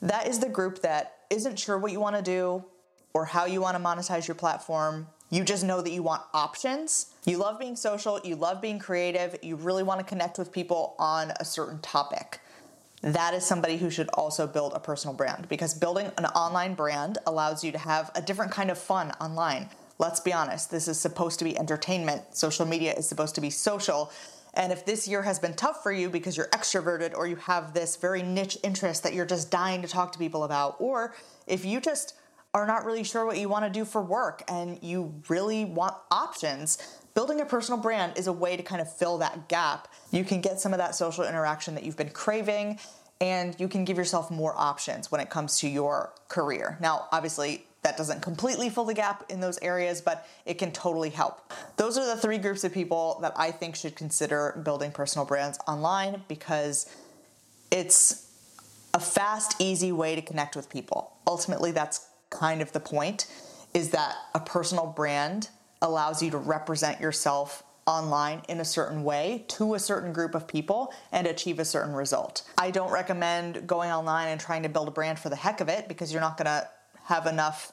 that 0.00 0.28
is 0.28 0.38
the 0.38 0.48
group 0.48 0.80
that 0.82 1.16
isn't 1.30 1.58
sure 1.58 1.78
what 1.78 1.90
you 1.90 2.00
want 2.00 2.16
to 2.16 2.22
do 2.22 2.64
or 3.12 3.24
how 3.24 3.46
you 3.46 3.60
want 3.60 3.76
to 3.76 3.82
monetize 3.82 4.28
your 4.28 4.36
platform. 4.36 5.08
You 5.30 5.42
just 5.42 5.64
know 5.64 5.82
that 5.82 5.90
you 5.90 6.02
want 6.02 6.22
options. 6.32 7.06
You 7.24 7.38
love 7.38 7.58
being 7.58 7.76
social, 7.76 8.20
you 8.22 8.36
love 8.36 8.62
being 8.62 8.78
creative, 8.78 9.36
you 9.42 9.56
really 9.56 9.82
want 9.82 9.98
to 9.98 10.06
connect 10.06 10.38
with 10.38 10.52
people 10.52 10.94
on 10.98 11.32
a 11.40 11.44
certain 11.44 11.80
topic 11.80 12.40
that 13.02 13.34
is 13.34 13.44
somebody 13.44 13.76
who 13.76 13.90
should 13.90 14.08
also 14.10 14.46
build 14.46 14.72
a 14.74 14.80
personal 14.80 15.14
brand 15.14 15.48
because 15.48 15.74
building 15.74 16.10
an 16.18 16.26
online 16.26 16.74
brand 16.74 17.18
allows 17.26 17.62
you 17.62 17.70
to 17.72 17.78
have 17.78 18.10
a 18.14 18.22
different 18.22 18.50
kind 18.50 18.70
of 18.70 18.78
fun 18.78 19.12
online. 19.20 19.68
Let's 19.98 20.20
be 20.20 20.32
honest, 20.32 20.70
this 20.70 20.88
is 20.88 20.98
supposed 20.98 21.38
to 21.38 21.44
be 21.44 21.58
entertainment. 21.58 22.36
Social 22.36 22.66
media 22.66 22.94
is 22.94 23.08
supposed 23.08 23.34
to 23.36 23.40
be 23.40 23.50
social. 23.50 24.12
And 24.54 24.72
if 24.72 24.84
this 24.84 25.06
year 25.06 25.22
has 25.22 25.38
been 25.38 25.54
tough 25.54 25.82
for 25.82 25.92
you 25.92 26.08
because 26.08 26.36
you're 26.36 26.48
extroverted 26.48 27.16
or 27.16 27.26
you 27.26 27.36
have 27.36 27.74
this 27.74 27.96
very 27.96 28.22
niche 28.22 28.58
interest 28.64 29.02
that 29.04 29.14
you're 29.14 29.26
just 29.26 29.50
dying 29.50 29.82
to 29.82 29.88
talk 29.88 30.12
to 30.12 30.18
people 30.18 30.44
about, 30.44 30.76
or 30.80 31.14
if 31.46 31.64
you 31.64 31.80
just 31.80 32.14
are 32.54 32.66
not 32.66 32.84
really 32.84 33.04
sure 33.04 33.26
what 33.26 33.38
you 33.38 33.48
want 33.48 33.64
to 33.64 33.70
do 33.70 33.84
for 33.84 34.02
work 34.02 34.42
and 34.48 34.78
you 34.82 35.14
really 35.28 35.64
want 35.64 35.94
options, 36.10 36.98
building 37.18 37.40
a 37.40 37.44
personal 37.44 37.80
brand 37.80 38.16
is 38.16 38.28
a 38.28 38.32
way 38.32 38.56
to 38.56 38.62
kind 38.62 38.80
of 38.80 38.96
fill 38.96 39.18
that 39.18 39.48
gap. 39.48 39.88
You 40.12 40.22
can 40.22 40.40
get 40.40 40.60
some 40.60 40.72
of 40.72 40.78
that 40.78 40.94
social 40.94 41.24
interaction 41.24 41.74
that 41.74 41.82
you've 41.82 41.96
been 41.96 42.10
craving 42.10 42.78
and 43.20 43.56
you 43.58 43.66
can 43.66 43.84
give 43.84 43.96
yourself 43.96 44.30
more 44.30 44.54
options 44.56 45.10
when 45.10 45.20
it 45.20 45.28
comes 45.28 45.58
to 45.58 45.68
your 45.68 46.12
career. 46.28 46.78
Now, 46.80 47.08
obviously, 47.10 47.66
that 47.82 47.96
doesn't 47.96 48.22
completely 48.22 48.70
fill 48.70 48.84
the 48.84 48.94
gap 48.94 49.24
in 49.30 49.40
those 49.40 49.58
areas, 49.62 50.00
but 50.00 50.28
it 50.46 50.58
can 50.58 50.70
totally 50.70 51.10
help. 51.10 51.52
Those 51.76 51.98
are 51.98 52.06
the 52.06 52.14
three 52.14 52.38
groups 52.38 52.62
of 52.62 52.72
people 52.72 53.18
that 53.20 53.32
I 53.34 53.50
think 53.50 53.74
should 53.74 53.96
consider 53.96 54.62
building 54.64 54.92
personal 54.92 55.26
brands 55.26 55.58
online 55.66 56.22
because 56.28 56.88
it's 57.72 58.30
a 58.94 59.00
fast, 59.00 59.60
easy 59.60 59.90
way 59.90 60.14
to 60.14 60.22
connect 60.22 60.54
with 60.54 60.70
people. 60.70 61.16
Ultimately, 61.26 61.72
that's 61.72 62.06
kind 62.30 62.62
of 62.62 62.70
the 62.70 62.78
point 62.78 63.26
is 63.74 63.90
that 63.90 64.14
a 64.36 64.40
personal 64.40 64.86
brand 64.86 65.48
allows 65.82 66.22
you 66.22 66.30
to 66.30 66.38
represent 66.38 67.00
yourself 67.00 67.62
online 67.86 68.42
in 68.48 68.60
a 68.60 68.64
certain 68.64 69.02
way 69.02 69.44
to 69.48 69.74
a 69.74 69.78
certain 69.78 70.12
group 70.12 70.34
of 70.34 70.46
people 70.46 70.92
and 71.10 71.26
achieve 71.26 71.58
a 71.58 71.64
certain 71.64 71.94
result. 71.94 72.42
I 72.58 72.70
don't 72.70 72.92
recommend 72.92 73.66
going 73.66 73.90
online 73.90 74.28
and 74.28 74.40
trying 74.40 74.62
to 74.64 74.68
build 74.68 74.88
a 74.88 74.90
brand 74.90 75.18
for 75.18 75.30
the 75.30 75.36
heck 75.36 75.60
of 75.60 75.68
it 75.68 75.88
because 75.88 76.12
you're 76.12 76.20
not 76.20 76.36
going 76.36 76.46
to 76.46 76.68
have 77.04 77.26
enough 77.26 77.72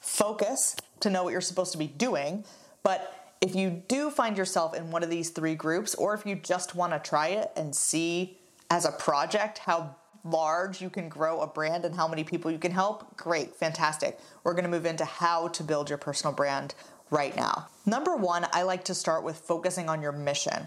focus 0.00 0.76
to 1.00 1.10
know 1.10 1.24
what 1.24 1.32
you're 1.32 1.42
supposed 1.42 1.72
to 1.72 1.78
be 1.78 1.86
doing. 1.86 2.44
But 2.82 3.34
if 3.42 3.54
you 3.54 3.82
do 3.88 4.10
find 4.10 4.38
yourself 4.38 4.74
in 4.74 4.90
one 4.90 5.02
of 5.02 5.10
these 5.10 5.28
three 5.28 5.54
groups, 5.54 5.94
or 5.94 6.14
if 6.14 6.24
you 6.24 6.34
just 6.34 6.74
want 6.74 6.94
to 6.94 6.98
try 6.98 7.28
it 7.28 7.50
and 7.56 7.74
see 7.74 8.38
as 8.70 8.86
a 8.86 8.92
project 8.92 9.58
how 9.58 9.96
large 10.24 10.80
you 10.80 10.88
can 10.88 11.10
grow 11.10 11.42
a 11.42 11.46
brand 11.46 11.84
and 11.84 11.94
how 11.94 12.08
many 12.08 12.24
people 12.24 12.50
you 12.50 12.58
can 12.58 12.72
help, 12.72 13.14
great, 13.18 13.54
fantastic. 13.54 14.18
We're 14.42 14.54
going 14.54 14.64
to 14.64 14.70
move 14.70 14.86
into 14.86 15.04
how 15.04 15.48
to 15.48 15.62
build 15.62 15.90
your 15.90 15.98
personal 15.98 16.34
brand 16.34 16.74
right 17.14 17.36
now. 17.36 17.68
Number 17.86 18.16
one, 18.16 18.46
I 18.52 18.62
like 18.62 18.84
to 18.86 18.94
start 18.94 19.22
with 19.22 19.38
focusing 19.38 19.88
on 19.88 20.02
your 20.02 20.12
mission. 20.12 20.66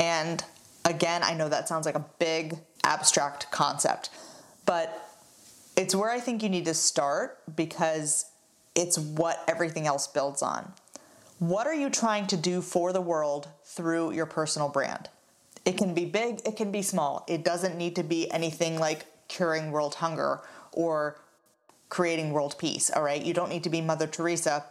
And 0.00 0.42
again, 0.84 1.22
I 1.22 1.34
know 1.34 1.48
that 1.48 1.68
sounds 1.68 1.84
like 1.84 1.94
a 1.94 2.04
big 2.18 2.58
abstract 2.84 3.50
concept, 3.50 4.08
but 4.64 5.04
it's 5.76 5.94
where 5.94 6.10
I 6.10 6.20
think 6.20 6.42
you 6.42 6.48
need 6.48 6.64
to 6.64 6.74
start 6.74 7.38
because 7.54 8.24
it's 8.74 8.98
what 8.98 9.44
everything 9.46 9.86
else 9.86 10.06
builds 10.06 10.42
on. 10.42 10.72
What 11.38 11.66
are 11.66 11.74
you 11.74 11.90
trying 11.90 12.26
to 12.28 12.36
do 12.36 12.62
for 12.62 12.92
the 12.92 13.00
world 13.00 13.48
through 13.64 14.12
your 14.12 14.26
personal 14.26 14.68
brand? 14.68 15.08
It 15.64 15.76
can 15.76 15.92
be 15.92 16.06
big, 16.06 16.40
it 16.46 16.56
can 16.56 16.72
be 16.72 16.82
small. 16.82 17.24
It 17.28 17.44
doesn't 17.44 17.76
need 17.76 17.94
to 17.96 18.02
be 18.02 18.30
anything 18.30 18.78
like 18.78 19.06
curing 19.28 19.70
world 19.70 19.96
hunger 19.96 20.40
or 20.72 21.20
creating 21.90 22.32
world 22.32 22.56
peace, 22.58 22.90
all 22.90 23.02
right? 23.02 23.22
You 23.22 23.34
don't 23.34 23.50
need 23.50 23.64
to 23.64 23.70
be 23.70 23.80
Mother 23.80 24.06
Teresa 24.06 24.64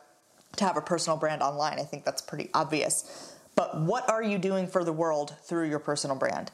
to 0.58 0.66
have 0.66 0.78
a 0.78 0.82
personal 0.82 1.18
brand 1.18 1.42
online. 1.42 1.80
I 1.80 1.84
think 1.84 2.06
that's 2.06 2.22
pretty 2.22 2.50
obvious. 2.54 3.36
But 3.56 3.82
what 3.82 4.10
are 4.10 4.22
you 4.22 4.38
doing 4.38 4.68
for 4.68 4.84
the 4.84 4.94
world 4.94 5.36
through 5.44 5.70
your 5.70 5.80
personal 5.80 6.16
brand? 6.16 6.52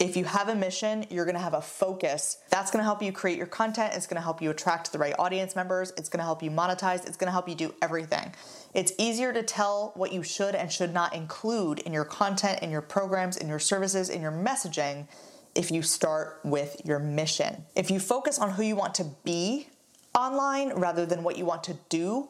If 0.00 0.16
you 0.16 0.24
have 0.24 0.48
a 0.48 0.54
mission, 0.54 1.06
you're 1.08 1.24
gonna 1.24 1.38
have 1.38 1.54
a 1.54 1.60
focus. 1.60 2.38
That's 2.50 2.70
gonna 2.70 2.84
help 2.84 3.00
you 3.00 3.12
create 3.12 3.38
your 3.38 3.46
content. 3.46 3.94
It's 3.94 4.06
gonna 4.06 4.20
help 4.20 4.42
you 4.42 4.50
attract 4.50 4.92
the 4.92 4.98
right 4.98 5.14
audience 5.18 5.54
members. 5.54 5.92
It's 5.96 6.08
gonna 6.08 6.24
help 6.24 6.42
you 6.42 6.50
monetize. 6.50 7.06
It's 7.06 7.16
gonna 7.16 7.32
help 7.32 7.48
you 7.48 7.54
do 7.54 7.74
everything. 7.80 8.34
It's 8.72 8.92
easier 8.98 9.32
to 9.32 9.42
tell 9.42 9.92
what 9.94 10.12
you 10.12 10.24
should 10.24 10.56
and 10.56 10.70
should 10.70 10.92
not 10.92 11.14
include 11.14 11.78
in 11.80 11.92
your 11.92 12.04
content, 12.04 12.60
in 12.60 12.70
your 12.70 12.82
programs, 12.82 13.36
in 13.36 13.48
your 13.48 13.60
services, 13.60 14.10
in 14.10 14.20
your 14.20 14.32
messaging 14.32 15.06
if 15.54 15.70
you 15.70 15.82
start 15.82 16.40
with 16.44 16.80
your 16.84 16.98
mission. 16.98 17.64
If 17.76 17.90
you 17.90 18.00
focus 18.00 18.38
on 18.38 18.50
who 18.50 18.62
you 18.62 18.74
want 18.74 18.94
to 18.96 19.06
be 19.24 19.68
online 20.14 20.72
rather 20.74 21.06
than 21.06 21.22
what 21.22 21.38
you 21.38 21.44
want 21.44 21.64
to 21.64 21.78
do 21.88 22.28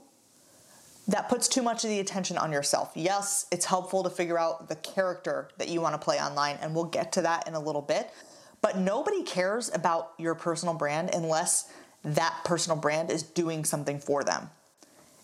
that 1.09 1.29
puts 1.29 1.49
too 1.49 1.63
much 1.63 1.85
of 1.85 1.91
the 1.91 2.01
attention 2.01 2.39
on 2.39 2.51
yourself. 2.53 2.93
Yes, 2.95 3.47
it's 3.53 3.67
helpful 3.67 4.03
to 4.03 4.11
figure 4.11 4.39
out 4.39 4.69
the 4.69 4.77
character 4.77 5.49
that 5.59 5.69
you 5.69 5.81
want 5.81 5.95
to 5.95 5.99
play 5.99 6.19
online, 6.19 6.59
and 6.63 6.75
we'll 6.75 6.85
get 6.85 7.13
to 7.13 7.23
that 7.23 7.47
in 7.47 7.55
a 7.55 7.61
little 7.61 7.83
bit. 7.83 8.11
But 8.63 8.79
nobody 8.79 9.23
cares 9.23 9.71
about 9.75 10.13
your 10.19 10.35
personal 10.35 10.75
brand 10.75 11.11
unless 11.13 11.71
that 12.05 12.41
personal 12.45 12.79
brand 12.79 13.11
is 13.11 13.23
doing 13.23 13.65
something 13.65 13.99
for 13.99 14.25
them. 14.25 14.49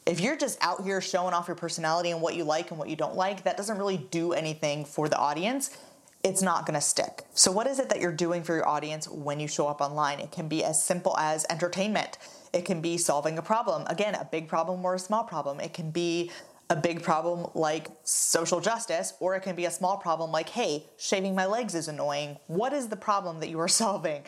If 0.07 0.21
you're 0.21 0.37
just 0.37 0.59
out 0.63 0.83
here 0.83 1.01
showing 1.01 1.35
off 1.35 1.47
your 1.47 1.55
personality 1.55 2.11
and 2.11 2.21
what 2.21 2.35
you 2.35 2.45
like 2.45 2.71
and 2.71 2.79
what 2.79 2.89
you 2.89 2.97
don't 2.97 3.17
like, 3.17 3.45
that 3.45 3.57
doesn't 3.57 3.79
really 3.79 3.97
do 4.11 4.33
anything 4.33 4.85
for 4.85 5.09
the 5.09 5.17
audience. 5.17 5.77
It's 6.23 6.43
not 6.43 6.67
gonna 6.67 6.81
stick. 6.81 7.25
So, 7.35 7.51
what 7.51 7.67
is 7.67 7.79
it 7.79 7.89
that 7.89 8.01
you're 8.01 8.13
doing 8.13 8.43
for 8.43 8.55
your 8.55 8.69
audience 8.69 9.09
when 9.09 9.41
you 9.41 9.49
show 9.49 9.67
up 9.69 9.81
online? 9.81 10.21
It 10.21 10.31
can 10.31 10.49
be 10.49 10.63
as 10.63 10.83
simple 10.83 11.17
as 11.17 11.47
entertainment 11.49 12.19
it 12.53 12.65
can 12.65 12.81
be 12.81 12.99
solving 12.99 13.39
a 13.39 13.43
problem. 13.43 13.85
Again, 13.87 14.15
a 14.15 14.25
big 14.25 14.49
problem 14.49 14.85
or 14.85 14.95
a 14.95 14.99
small 14.99 15.25
problem. 15.25 15.61
It 15.61 15.73
can 15.73 15.91
be 15.91 16.31
a 16.69 16.77
big 16.77 17.03
problem 17.03 17.51
like 17.55 17.89
social 18.05 18.61
justice, 18.61 19.15
or 19.21 19.35
it 19.35 19.41
can 19.41 19.57
be 19.57 19.65
a 19.65 19.71
small 19.71 19.97
problem 19.97 20.31
like, 20.31 20.49
hey, 20.51 20.87
shaving 20.99 21.35
my 21.35 21.47
legs 21.47 21.75
is 21.75 21.89
annoying. 21.89 22.39
What 22.47 22.73
is 22.73 22.89
the 22.89 22.97
problem 22.97 23.41
that 23.41 23.49
you 23.49 23.59
are 23.61 23.69
solving? 23.83 24.23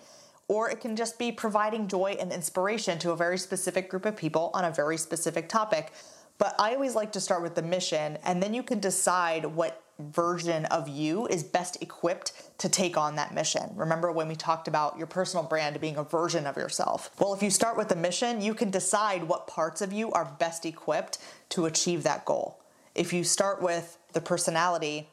Or 0.48 0.68
it 0.68 0.80
can 0.80 0.96
just 0.96 1.18
be 1.18 1.32
providing 1.32 1.88
joy 1.88 2.16
and 2.20 2.32
inspiration 2.32 2.98
to 3.00 3.12
a 3.12 3.16
very 3.16 3.38
specific 3.38 3.88
group 3.88 4.04
of 4.04 4.16
people 4.16 4.50
on 4.54 4.64
a 4.64 4.70
very 4.70 4.96
specific 4.96 5.48
topic. 5.48 5.92
But 6.38 6.54
I 6.58 6.74
always 6.74 6.94
like 6.94 7.12
to 7.12 7.20
start 7.20 7.42
with 7.42 7.54
the 7.54 7.62
mission, 7.62 8.18
and 8.24 8.42
then 8.42 8.52
you 8.52 8.62
can 8.62 8.80
decide 8.80 9.46
what 9.46 9.82
version 10.10 10.64
of 10.66 10.88
you 10.88 11.26
is 11.26 11.42
best 11.42 11.82
equipped 11.82 12.32
to 12.58 12.68
take 12.68 12.96
on 12.96 13.16
that 13.16 13.34
mission. 13.34 13.70
Remember 13.74 14.12
when 14.12 14.28
we 14.28 14.36
talked 14.36 14.68
about 14.68 14.98
your 14.98 15.06
personal 15.06 15.44
brand 15.44 15.80
being 15.80 15.96
a 15.96 16.04
version 16.04 16.46
of 16.46 16.56
yourself? 16.56 17.10
Well, 17.18 17.34
if 17.34 17.42
you 17.42 17.50
start 17.50 17.76
with 17.76 17.88
the 17.88 17.96
mission, 17.96 18.40
you 18.40 18.54
can 18.54 18.70
decide 18.70 19.24
what 19.24 19.46
parts 19.46 19.80
of 19.80 19.92
you 19.92 20.12
are 20.12 20.36
best 20.38 20.66
equipped 20.66 21.18
to 21.50 21.66
achieve 21.66 22.02
that 22.02 22.24
goal. 22.24 22.58
If 22.94 23.12
you 23.12 23.24
start 23.24 23.62
with 23.62 23.98
the 24.12 24.20
personality, 24.20 25.08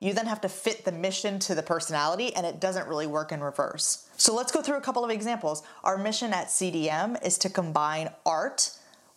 you 0.00 0.12
then 0.12 0.26
have 0.26 0.40
to 0.42 0.48
fit 0.48 0.84
the 0.84 0.92
mission 0.92 1.38
to 1.40 1.54
the 1.54 1.62
personality, 1.62 2.34
and 2.34 2.44
it 2.44 2.60
doesn't 2.60 2.88
really 2.88 3.06
work 3.06 3.32
in 3.32 3.40
reverse. 3.40 4.06
So 4.16 4.34
let's 4.34 4.52
go 4.52 4.60
through 4.60 4.76
a 4.76 4.82
couple 4.82 5.04
of 5.04 5.10
examples. 5.10 5.62
Our 5.82 5.96
mission 5.96 6.32
at 6.32 6.48
CDM 6.48 7.24
is 7.24 7.38
to 7.38 7.48
combine 7.48 8.10
art 8.26 8.70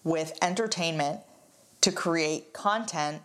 with 0.03 0.37
entertainment 0.41 1.19
to 1.81 1.91
create 1.91 2.53
content 2.53 3.21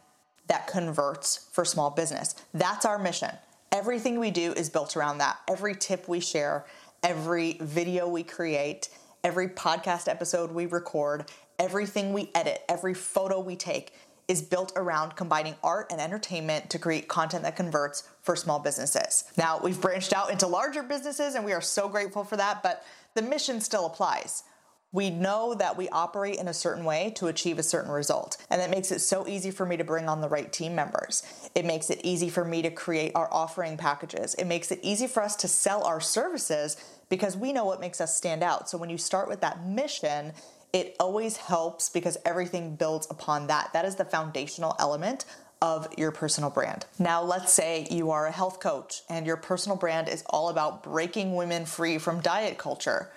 that 0.48 0.66
converts 0.66 1.48
for 1.52 1.64
small 1.64 1.90
business. 1.90 2.34
That's 2.52 2.84
our 2.84 2.98
mission. 2.98 3.30
Everything 3.70 4.18
we 4.18 4.30
do 4.30 4.52
is 4.52 4.68
built 4.68 4.96
around 4.96 5.18
that. 5.18 5.38
Every 5.48 5.74
tip 5.74 6.08
we 6.08 6.20
share, 6.20 6.66
every 7.02 7.58
video 7.60 8.06
we 8.08 8.22
create, 8.22 8.88
every 9.24 9.48
podcast 9.48 10.08
episode 10.08 10.52
we 10.52 10.66
record, 10.66 11.30
everything 11.58 12.12
we 12.12 12.30
edit, 12.34 12.62
every 12.68 12.94
photo 12.94 13.40
we 13.40 13.56
take 13.56 13.94
is 14.28 14.42
built 14.42 14.72
around 14.76 15.16
combining 15.16 15.54
art 15.62 15.90
and 15.90 16.00
entertainment 16.00 16.70
to 16.70 16.78
create 16.78 17.08
content 17.08 17.42
that 17.42 17.56
converts 17.56 18.08
for 18.22 18.36
small 18.36 18.58
businesses. 18.58 19.24
Now, 19.36 19.60
we've 19.62 19.80
branched 19.80 20.12
out 20.12 20.30
into 20.30 20.46
larger 20.46 20.82
businesses 20.82 21.34
and 21.34 21.44
we 21.44 21.52
are 21.52 21.60
so 21.60 21.88
grateful 21.88 22.24
for 22.24 22.36
that, 22.36 22.62
but 22.62 22.84
the 23.14 23.22
mission 23.22 23.60
still 23.60 23.86
applies 23.86 24.44
we 24.92 25.08
know 25.08 25.54
that 25.54 25.76
we 25.76 25.88
operate 25.88 26.36
in 26.36 26.48
a 26.48 26.54
certain 26.54 26.84
way 26.84 27.12
to 27.16 27.26
achieve 27.26 27.58
a 27.58 27.62
certain 27.62 27.90
result. 27.90 28.36
And 28.50 28.60
that 28.60 28.70
makes 28.70 28.92
it 28.92 29.00
so 29.00 29.26
easy 29.26 29.50
for 29.50 29.64
me 29.64 29.76
to 29.78 29.84
bring 29.84 30.08
on 30.08 30.20
the 30.20 30.28
right 30.28 30.52
team 30.52 30.74
members. 30.74 31.22
It 31.54 31.64
makes 31.64 31.88
it 31.90 32.00
easy 32.04 32.28
for 32.28 32.44
me 32.44 32.62
to 32.62 32.70
create 32.70 33.12
our 33.14 33.32
offering 33.32 33.76
packages. 33.76 34.34
It 34.34 34.44
makes 34.44 34.70
it 34.70 34.80
easy 34.82 35.06
for 35.06 35.22
us 35.22 35.34
to 35.36 35.48
sell 35.48 35.84
our 35.84 36.00
services 36.00 36.76
because 37.08 37.36
we 37.36 37.52
know 37.52 37.64
what 37.64 37.80
makes 37.80 38.00
us 38.00 38.16
stand 38.16 38.42
out. 38.42 38.68
So 38.68 38.76
when 38.76 38.90
you 38.90 38.98
start 38.98 39.28
with 39.28 39.40
that 39.40 39.66
mission, 39.66 40.32
it 40.72 40.96
always 41.00 41.38
helps 41.38 41.88
because 41.88 42.18
everything 42.24 42.76
builds 42.76 43.06
upon 43.10 43.46
that. 43.46 43.72
That 43.72 43.84
is 43.84 43.96
the 43.96 44.04
foundational 44.04 44.76
element 44.78 45.24
of 45.62 45.86
your 45.96 46.10
personal 46.10 46.50
brand. 46.50 46.86
Now, 46.98 47.22
let's 47.22 47.52
say 47.52 47.86
you 47.90 48.10
are 48.10 48.26
a 48.26 48.32
health 48.32 48.58
coach 48.58 49.02
and 49.08 49.26
your 49.26 49.36
personal 49.36 49.76
brand 49.76 50.08
is 50.08 50.24
all 50.28 50.48
about 50.48 50.82
breaking 50.82 51.36
women 51.36 51.66
free 51.66 51.98
from 51.98 52.20
diet 52.20 52.58
culture. 52.58 53.10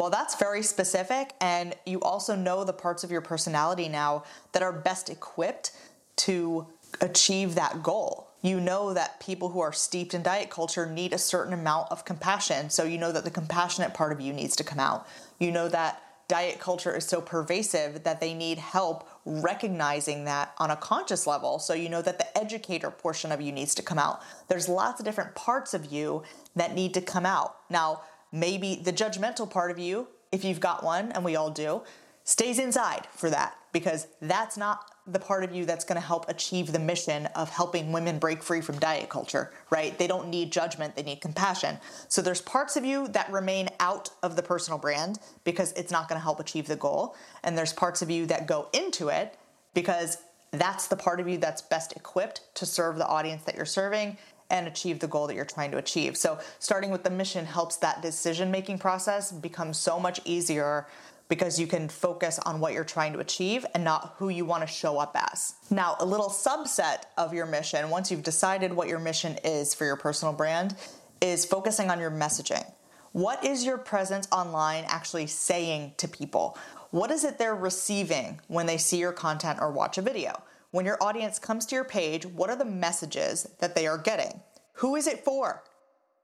Well, 0.00 0.08
that's 0.08 0.34
very 0.36 0.62
specific, 0.62 1.34
and 1.42 1.74
you 1.84 2.00
also 2.00 2.34
know 2.34 2.64
the 2.64 2.72
parts 2.72 3.04
of 3.04 3.10
your 3.10 3.20
personality 3.20 3.86
now 3.86 4.24
that 4.52 4.62
are 4.62 4.72
best 4.72 5.10
equipped 5.10 5.72
to 6.16 6.66
achieve 7.02 7.54
that 7.56 7.82
goal. 7.82 8.30
You 8.40 8.60
know 8.60 8.94
that 8.94 9.20
people 9.20 9.50
who 9.50 9.60
are 9.60 9.74
steeped 9.74 10.14
in 10.14 10.22
diet 10.22 10.48
culture 10.48 10.86
need 10.86 11.12
a 11.12 11.18
certain 11.18 11.52
amount 11.52 11.88
of 11.90 12.06
compassion, 12.06 12.70
so 12.70 12.84
you 12.84 12.96
know 12.96 13.12
that 13.12 13.24
the 13.24 13.30
compassionate 13.30 13.92
part 13.92 14.10
of 14.10 14.22
you 14.22 14.32
needs 14.32 14.56
to 14.56 14.64
come 14.64 14.80
out. 14.80 15.06
You 15.38 15.52
know 15.52 15.68
that 15.68 16.02
diet 16.28 16.60
culture 16.60 16.96
is 16.96 17.04
so 17.04 17.20
pervasive 17.20 18.04
that 18.04 18.20
they 18.20 18.32
need 18.32 18.56
help 18.56 19.06
recognizing 19.26 20.24
that 20.24 20.54
on 20.56 20.70
a 20.70 20.76
conscious 20.76 21.26
level. 21.26 21.58
So 21.58 21.74
you 21.74 21.90
know 21.90 22.00
that 22.00 22.18
the 22.18 22.38
educator 22.38 22.90
portion 22.90 23.32
of 23.32 23.42
you 23.42 23.52
needs 23.52 23.74
to 23.74 23.82
come 23.82 23.98
out. 23.98 24.22
There's 24.48 24.66
lots 24.66 24.98
of 24.98 25.04
different 25.04 25.34
parts 25.34 25.74
of 25.74 25.92
you 25.92 26.22
that 26.56 26.74
need 26.74 26.94
to 26.94 27.02
come 27.02 27.26
out. 27.26 27.56
Now, 27.68 28.02
Maybe 28.32 28.76
the 28.76 28.92
judgmental 28.92 29.48
part 29.50 29.70
of 29.70 29.78
you, 29.78 30.08
if 30.32 30.44
you've 30.44 30.60
got 30.60 30.84
one, 30.84 31.12
and 31.12 31.24
we 31.24 31.36
all 31.36 31.50
do, 31.50 31.82
stays 32.24 32.58
inside 32.58 33.08
for 33.12 33.30
that 33.30 33.56
because 33.72 34.06
that's 34.20 34.56
not 34.56 34.90
the 35.06 35.18
part 35.18 35.42
of 35.42 35.54
you 35.54 35.64
that's 35.64 35.84
going 35.84 36.00
to 36.00 36.06
help 36.06 36.28
achieve 36.28 36.72
the 36.72 36.78
mission 36.78 37.26
of 37.34 37.50
helping 37.50 37.92
women 37.92 38.18
break 38.18 38.42
free 38.42 38.60
from 38.60 38.78
diet 38.78 39.08
culture, 39.08 39.52
right? 39.70 39.98
They 39.98 40.06
don't 40.06 40.28
need 40.28 40.52
judgment, 40.52 40.94
they 40.94 41.02
need 41.02 41.20
compassion. 41.20 41.78
So 42.08 42.22
there's 42.22 42.40
parts 42.40 42.76
of 42.76 42.84
you 42.84 43.08
that 43.08 43.30
remain 43.32 43.68
out 43.80 44.10
of 44.22 44.36
the 44.36 44.42
personal 44.42 44.78
brand 44.78 45.18
because 45.44 45.72
it's 45.72 45.90
not 45.90 46.08
going 46.08 46.18
to 46.18 46.22
help 46.22 46.40
achieve 46.40 46.66
the 46.66 46.76
goal, 46.76 47.16
and 47.42 47.56
there's 47.56 47.72
parts 47.72 48.02
of 48.02 48.10
you 48.10 48.26
that 48.26 48.46
go 48.46 48.68
into 48.72 49.08
it 49.08 49.36
because 49.74 50.18
that's 50.52 50.88
the 50.88 50.96
part 50.96 51.20
of 51.20 51.28
you 51.28 51.38
that's 51.38 51.62
best 51.62 51.92
equipped 51.96 52.42
to 52.54 52.66
serve 52.66 52.98
the 52.98 53.06
audience 53.06 53.44
that 53.44 53.54
you're 53.54 53.64
serving 53.64 54.16
and 54.50 54.66
achieve 54.66 54.98
the 54.98 55.08
goal 55.08 55.26
that 55.26 55.34
you're 55.34 55.44
trying 55.44 55.70
to 55.70 55.78
achieve. 55.78 56.16
So, 56.16 56.38
starting 56.58 56.90
with 56.90 57.04
the 57.04 57.10
mission 57.10 57.46
helps 57.46 57.76
that 57.78 58.02
decision 58.02 58.50
making 58.50 58.78
process 58.78 59.32
become 59.32 59.72
so 59.72 59.98
much 59.98 60.20
easier 60.24 60.86
because 61.28 61.60
you 61.60 61.66
can 61.66 61.88
focus 61.88 62.38
on 62.40 62.58
what 62.60 62.72
you're 62.72 62.84
trying 62.84 63.12
to 63.12 63.20
achieve 63.20 63.64
and 63.74 63.84
not 63.84 64.14
who 64.18 64.28
you 64.28 64.44
want 64.44 64.62
to 64.62 64.66
show 64.66 64.98
up 64.98 65.16
as. 65.32 65.54
Now, 65.70 65.96
a 66.00 66.04
little 66.04 66.28
subset 66.28 67.04
of 67.16 67.32
your 67.32 67.46
mission, 67.46 67.88
once 67.88 68.10
you've 68.10 68.24
decided 68.24 68.72
what 68.72 68.88
your 68.88 68.98
mission 68.98 69.38
is 69.44 69.72
for 69.72 69.84
your 69.84 69.96
personal 69.96 70.34
brand, 70.34 70.74
is 71.20 71.44
focusing 71.44 71.88
on 71.88 72.00
your 72.00 72.10
messaging. 72.10 72.64
What 73.12 73.44
is 73.44 73.64
your 73.64 73.78
presence 73.78 74.26
online 74.32 74.84
actually 74.88 75.28
saying 75.28 75.94
to 75.98 76.08
people? 76.08 76.58
What 76.90 77.12
is 77.12 77.24
it 77.24 77.38
they're 77.38 77.54
receiving 77.54 78.40
when 78.48 78.66
they 78.66 78.76
see 78.76 78.98
your 78.98 79.12
content 79.12 79.58
or 79.60 79.70
watch 79.70 79.98
a 79.98 80.02
video? 80.02 80.42
When 80.70 80.86
your 80.86 80.98
audience 81.02 81.38
comes 81.38 81.66
to 81.66 81.74
your 81.74 81.84
page, 81.84 82.26
what 82.26 82.50
are 82.50 82.56
the 82.56 82.64
messages 82.64 83.48
that 83.58 83.74
they 83.74 83.86
are 83.86 83.98
getting? 83.98 84.40
Who 84.74 84.96
is 84.96 85.06
it 85.06 85.24
for? 85.24 85.62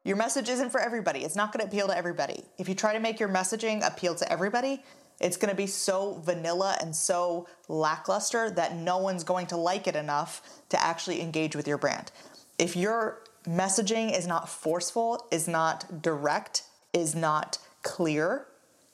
Your 0.04 0.16
message 0.16 0.48
isn't 0.48 0.70
for 0.70 0.80
everybody. 0.80 1.24
It's 1.24 1.34
not 1.34 1.52
going 1.52 1.66
to 1.66 1.66
appeal 1.66 1.88
to 1.88 1.96
everybody. 1.96 2.44
If 2.58 2.68
you 2.68 2.76
try 2.76 2.92
to 2.92 3.00
make 3.00 3.18
your 3.18 3.28
messaging 3.28 3.84
appeal 3.84 4.14
to 4.14 4.32
everybody, 4.32 4.84
it's 5.20 5.36
going 5.36 5.50
to 5.50 5.56
be 5.56 5.66
so 5.66 6.20
vanilla 6.24 6.76
and 6.80 6.94
so 6.94 7.48
lackluster 7.68 8.50
that 8.50 8.76
no 8.76 8.98
one's 8.98 9.24
going 9.24 9.46
to 9.48 9.56
like 9.56 9.88
it 9.88 9.96
enough 9.96 10.42
to 10.68 10.82
actually 10.82 11.20
engage 11.20 11.56
with 11.56 11.66
your 11.66 11.78
brand. 11.78 12.12
If 12.58 12.76
your 12.76 13.22
messaging 13.48 14.16
is 14.16 14.26
not 14.26 14.48
forceful, 14.48 15.26
is 15.30 15.48
not 15.48 16.02
direct, 16.02 16.62
is 16.92 17.14
not 17.14 17.58
clear, 17.82 18.46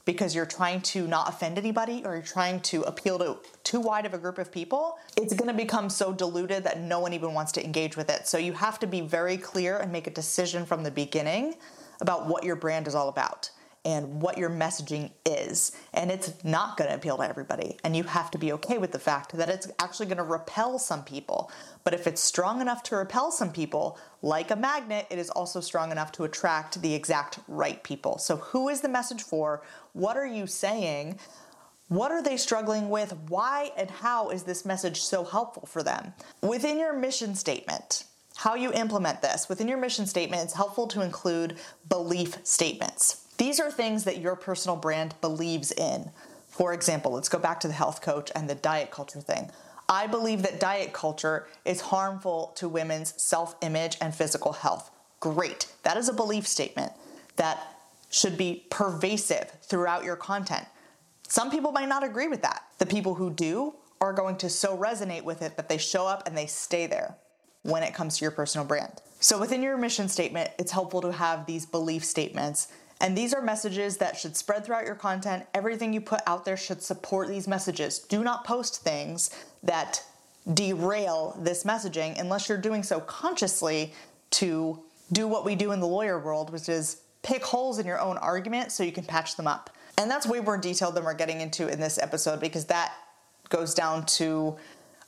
because 0.04 0.35
you're 0.35 0.47
trying 0.47 0.80
to 0.80 1.06
not 1.06 1.28
offend 1.28 1.59
anybody 1.59 2.02
or 2.04 2.14
you're 2.14 2.23
trying 2.23 2.61
to 2.61 2.82
appeal 2.82 3.18
to 3.18 3.37
too 3.62 3.80
wide 3.80 4.06
of 4.06 4.14
a 4.14 4.18
group 4.18 4.38
of 4.38 4.50
people, 4.50 4.99
it's 5.16 5.35
going 5.35 5.50
to 5.50 5.56
become 5.56 5.88
so 5.88 6.12
diluted 6.12 6.64
that 6.64 6.80
no 6.80 6.99
one 6.99 7.12
even 7.12 7.35
wants 7.35 7.52
to 7.52 7.64
engage 7.64 7.97
with 7.97 8.11
it. 8.11 8.26
So 8.26 8.38
you 8.38 8.52
have 8.52 8.78
to 8.80 8.87
be 8.87 9.00
very 9.00 9.37
clear 9.37 9.78
and 9.78 9.92
make 9.92 10.06
a 10.06 10.11
decision 10.11 10.66
from 10.66 10.82
the 10.82 10.90
beginning 10.90 11.54
about 12.00 12.26
what 12.26 12.44
your 12.44 12.56
brand 12.56 12.88
is 12.88 12.94
all 12.94 13.09
about 13.09 13.50
and 13.84 14.22
what 14.22 14.38
your 14.38 14.50
messaging 14.50 15.10
is. 15.26 15.72
And 15.92 16.10
it's 16.10 16.32
not 16.44 16.76
going 16.76 16.88
to 16.88 16.96
appeal 16.96 17.16
to 17.16 17.28
everybody. 17.28 17.78
And 17.82 17.96
you 17.96 18.04
have 18.04 18.30
to 18.30 18.38
be 18.38 18.52
okay 18.52 18.78
with 18.78 18.92
the 18.92 18.98
fact 18.98 19.32
that 19.36 19.48
it's 19.48 19.68
actually 19.78 20.06
going 20.06 20.18
to 20.18 20.22
repel 20.22 20.78
some 20.78 21.02
people. 21.02 21.50
But 21.82 21.94
if 21.94 22.06
it's 22.06 22.20
strong 22.20 22.60
enough 22.60 22.82
to 22.84 22.96
repel 22.96 23.32
some 23.32 23.52
people, 23.52 23.98
like 24.22 24.50
a 24.52 24.56
magnet, 24.56 25.06
it 25.10 25.18
is 25.18 25.30
also 25.30 25.60
strong 25.60 25.90
enough 25.90 26.12
to 26.12 26.24
attract 26.24 26.80
the 26.80 26.94
exact 26.94 27.40
right 27.48 27.82
people. 27.82 28.18
So, 28.18 28.36
who 28.36 28.68
is 28.68 28.82
the 28.82 28.88
message 28.88 29.22
for? 29.22 29.62
What 29.94 30.16
are 30.16 30.26
you 30.26 30.46
saying? 30.46 31.18
What 31.88 32.12
are 32.12 32.22
they 32.22 32.36
struggling 32.36 32.88
with? 32.88 33.12
Why 33.28 33.72
and 33.76 33.90
how 33.90 34.30
is 34.30 34.44
this 34.44 34.64
message 34.64 35.02
so 35.02 35.24
helpful 35.24 35.66
for 35.66 35.82
them? 35.82 36.14
Within 36.40 36.78
your 36.78 36.94
mission 36.94 37.34
statement, 37.34 38.04
how 38.36 38.54
you 38.54 38.72
implement 38.72 39.20
this, 39.20 39.48
within 39.48 39.68
your 39.68 39.76
mission 39.76 40.06
statement, 40.06 40.42
it's 40.42 40.54
helpful 40.54 40.86
to 40.86 41.02
include 41.02 41.58
belief 41.88 42.38
statements. 42.44 43.22
These 43.42 43.58
are 43.58 43.72
things 43.72 44.04
that 44.04 44.18
your 44.18 44.37
personal 44.37 44.76
brand 44.76 45.16
believes 45.20 45.72
in. 45.72 46.12
For 46.46 46.72
example, 46.72 47.11
let's 47.11 47.28
go 47.28 47.40
back 47.40 47.58
to 47.58 47.66
the 47.66 47.75
health 47.75 48.00
coach 48.00 48.30
and 48.37 48.49
the 48.49 48.54
diet 48.54 48.92
culture 48.92 49.20
thing. 49.20 49.50
I 49.88 50.06
believe 50.06 50.44
that 50.44 50.61
diet 50.61 50.92
culture 50.92 51.49
is 51.64 51.80
harmful 51.80 52.52
to 52.54 52.68
women's 52.68 53.20
self 53.20 53.56
image 53.61 53.96
and 54.00 54.14
physical 54.14 54.52
health. 54.52 54.92
Great. 55.18 55.66
That 55.82 55.96
is 55.96 56.08
a 56.08 56.12
belief 56.12 56.46
statement 56.46 56.92
that 57.34 57.58
should 58.11 58.38
be 58.38 58.64
pervasive 58.70 59.50
throughout 59.61 60.04
your 60.04 60.14
content. 60.14 60.68
Some 61.26 61.50
people 61.50 61.72
might 61.72 61.88
not 61.88 62.04
agree 62.04 62.28
with 62.28 62.42
that. 62.42 62.62
The 62.78 62.87
people 62.87 63.14
who 63.16 63.28
do 63.32 63.75
are 64.00 64.12
going 64.12 64.37
to 64.37 64.49
so 64.49 64.76
resonate 64.76 65.25
with 65.25 65.42
it 65.42 65.56
that 65.56 65.68
they 65.68 65.78
show 65.78 66.06
up 66.06 66.28
and 66.28 66.38
they 66.38 66.46
stay 66.46 66.87
there 66.87 67.16
when 67.62 67.82
it 67.82 67.92
comes 67.92 68.18
to 68.18 68.25
your 68.25 68.30
personal 68.30 68.64
brand. 68.64 69.02
So 69.18 69.38
within 69.38 69.62
your 69.62 69.76
mission 69.76 70.08
statement, 70.08 70.50
it's 70.58 70.70
helpful 70.72 71.00
to 71.02 71.11
have 71.11 71.46
these 71.46 71.66
belief 71.66 72.04
statements. 72.04 72.68
And 73.02 73.18
these 73.18 73.35
are 73.35 73.42
messages 73.42 73.97
that 73.97 74.16
should 74.16 74.37
spread 74.37 74.64
throughout 74.64 74.87
your 74.87 74.94
content. 74.94 75.44
Everything 75.54 75.92
you 75.92 76.00
put 76.00 76.21
out 76.25 76.44
there 76.44 76.56
should 76.56 76.80
support 76.80 77.26
these 77.26 77.49
messages. 77.49 77.99
Do 77.99 78.23
not 78.23 78.44
post 78.44 78.82
things 78.82 79.30
that 79.64 80.02
derail 80.54 81.37
this 81.40 81.64
messaging 81.64 82.18
unless 82.18 82.49
you're 82.49 82.59
doing 82.59 82.85
so 82.85 83.00
consciously 83.00 83.92
to 84.30 84.80
do 85.11 85.26
what 85.26 85.44
we 85.44 85.56
do 85.56 85.73
in 85.73 85.80
the 85.80 85.87
lawyer 85.87 86.18
world, 86.18 86.50
which 86.50 86.68
is 86.68 87.02
pick 87.23 87.44
holes 87.44 87.80
in 87.80 87.87
your 87.87 88.00
own 88.00 88.16
argument 88.18 88.71
so 88.71 88.85
you 88.85 88.92
can 88.92 89.04
patch 89.04 89.37
them 89.37 89.49
up. 89.49 89.71
And 89.99 90.09
that's 90.09 90.26
way 90.26 90.38
more 90.38 90.56
detailed 90.56 90.94
than 90.94 91.04
we're 91.04 91.14
getting 91.14 91.40
into 91.40 91.68
in 91.68 91.80
this 91.80 91.99
episode 91.99 92.38
because 92.38 92.66
that 92.66 92.94
goes 93.49 93.75
down 93.75 94.06
to 94.06 94.56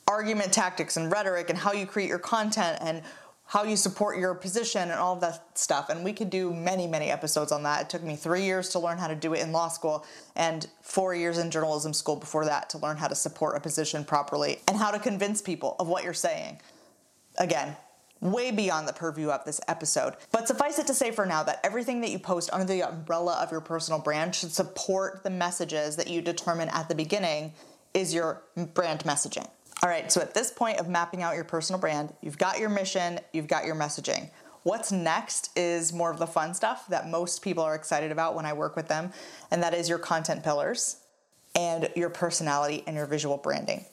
argument 0.09 0.53
tactics 0.53 0.97
and 0.97 1.11
rhetoric 1.11 1.49
and 1.49 1.59
how 1.59 1.73
you 1.73 1.87
create 1.87 2.09
your 2.09 2.19
content 2.19 2.79
and 2.81 3.03
how 3.47 3.63
you 3.63 3.77
support 3.77 4.19
your 4.19 4.35
position 4.35 4.83
and 4.83 4.93
all 4.93 5.15
of 5.15 5.21
that 5.21 5.59
stuff. 5.59 5.91
And 5.91 6.05
we 6.05 6.13
could 6.13 6.31
do 6.31 6.53
many, 6.53 6.87
many 6.87 7.11
episodes 7.11 7.53
on 7.53 7.63
that. 7.65 7.83
It 7.83 7.91
took 7.91 8.03
me 8.03 8.17
three 8.17 8.43
years 8.43 8.71
to 8.71 8.79
learn 8.79 8.99
how 8.99 9.07
to 9.07 9.15
do 9.15 9.35
it 9.35 9.41
in 9.41 9.53
law 9.53 9.69
school 9.69 10.05
and 10.35 10.67
four 10.83 11.15
years 11.15 11.39
in 11.39 11.51
journalism 11.51 11.93
school 11.93 12.17
before 12.17 12.47
that 12.47 12.71
to 12.71 12.79
learn 12.79 12.97
how 12.97 13.09
to 13.09 13.15
support 13.15 13.57
a 13.57 13.61
position 13.61 14.05
properly 14.05 14.61
and 14.67 14.79
how 14.79 14.91
to 14.91 14.99
convince 14.99 15.43
people 15.43 15.77
of 15.79 15.89
what 15.89 16.05
you're 16.05 16.15
saying. 16.15 16.61
Again, 17.37 17.77
way 18.21 18.51
beyond 18.51 18.89
the 18.89 18.93
purview 18.93 19.29
of 19.29 19.45
this 19.45 19.61
episode. 19.69 20.15
But 20.33 20.49
suffice 20.49 20.79
it 20.79 20.87
to 20.87 20.95
say 20.95 21.11
for 21.11 21.27
now 21.27 21.43
that 21.43 21.61
everything 21.63 22.01
that 22.01 22.11
you 22.11 22.19
post 22.19 22.49
under 22.53 22.65
the 22.65 22.83
umbrella 22.83 23.39
of 23.43 23.51
your 23.51 23.61
personal 23.61 24.01
brand 24.01 24.35
should 24.35 24.53
support 24.53 25.23
the 25.23 25.31
messages 25.31 25.97
that 25.97 26.09
you 26.09 26.23
determine 26.23 26.71
at 26.71 26.89
the 26.89 26.95
beginning 26.95 27.53
is 27.93 28.15
your 28.15 28.43
brand 28.73 29.01
messaging. 29.01 29.49
All 29.85 29.91
right, 29.91 30.11
so 30.11 30.23
at 30.23 30.33
this 30.33 30.51
point 30.51 30.79
of 30.79 30.89
mapping 30.89 31.23
out 31.23 31.35
your 31.35 31.45
personal 31.45 31.79
brand, 31.79 32.15
you've 32.23 32.39
got 32.39 32.59
your 32.59 32.71
mission, 32.71 33.21
you've 33.35 33.49
got 33.49 33.67
your 33.67 33.75
messaging. 33.75 34.31
What's 34.63 34.91
next 34.91 35.51
is 35.59 35.93
more 35.93 36.11
of 36.11 36.19
the 36.19 36.27
fun 36.27 36.55
stuff 36.55 36.87
that 36.89 37.11
most 37.11 37.43
people 37.43 37.63
are 37.63 37.75
excited 37.75 38.11
about 38.11 38.35
when 38.35 38.47
I 38.47 38.55
work 38.55 38.77
with 38.77 38.89
them, 38.89 39.13
and 39.51 39.63
that 39.63 39.75
is 39.75 39.87
your 39.87 39.99
content 39.99 40.43
pillars 40.43 40.97
and 41.55 41.91
your 41.95 42.09
personality 42.09 42.83
and 42.87 42.97
your 42.97 43.05
visual 43.05 43.37
branding. 43.37 43.85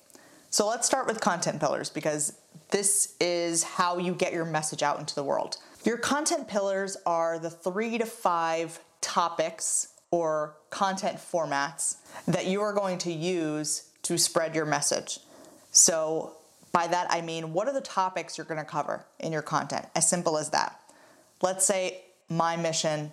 So 0.49 0.65
let's 0.65 0.87
start 0.87 1.07
with 1.07 1.19
content 1.19 1.59
pillars 1.59 1.89
because 1.89 2.39
this 2.69 3.17
is 3.19 3.61
how 3.61 3.97
you 3.97 4.15
get 4.15 4.31
your 4.31 4.45
message 4.45 4.83
out 4.83 4.97
into 4.97 5.13
the 5.13 5.25
world. 5.25 5.57
Your 5.83 5.97
content 5.97 6.47
pillars 6.47 6.95
are 7.05 7.37
the 7.37 7.49
three 7.49 7.97
to 7.97 8.05
five 8.05 8.79
topics 9.01 9.89
or 10.09 10.55
content 10.69 11.17
formats 11.17 11.97
that 12.29 12.45
you 12.45 12.61
are 12.61 12.71
going 12.71 12.97
to 12.99 13.11
use 13.11 13.89
to 14.03 14.17
spread 14.17 14.55
your 14.55 14.65
message. 14.65 15.19
So, 15.71 16.35
by 16.71 16.87
that 16.87 17.07
I 17.09 17.21
mean, 17.21 17.53
what 17.53 17.67
are 17.67 17.73
the 17.73 17.81
topics 17.81 18.37
you're 18.37 18.45
going 18.45 18.59
to 18.59 18.65
cover 18.65 19.05
in 19.19 19.31
your 19.31 19.41
content? 19.41 19.85
As 19.95 20.09
simple 20.09 20.37
as 20.37 20.49
that. 20.51 20.79
Let's 21.41 21.65
say 21.65 22.01
my 22.29 22.55
mission 22.55 23.11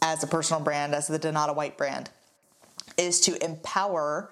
as 0.00 0.22
a 0.22 0.26
personal 0.26 0.62
brand, 0.62 0.94
as 0.94 1.06
the 1.06 1.18
Donata 1.18 1.54
White 1.54 1.76
brand, 1.76 2.10
is 2.96 3.20
to 3.22 3.42
empower 3.44 4.30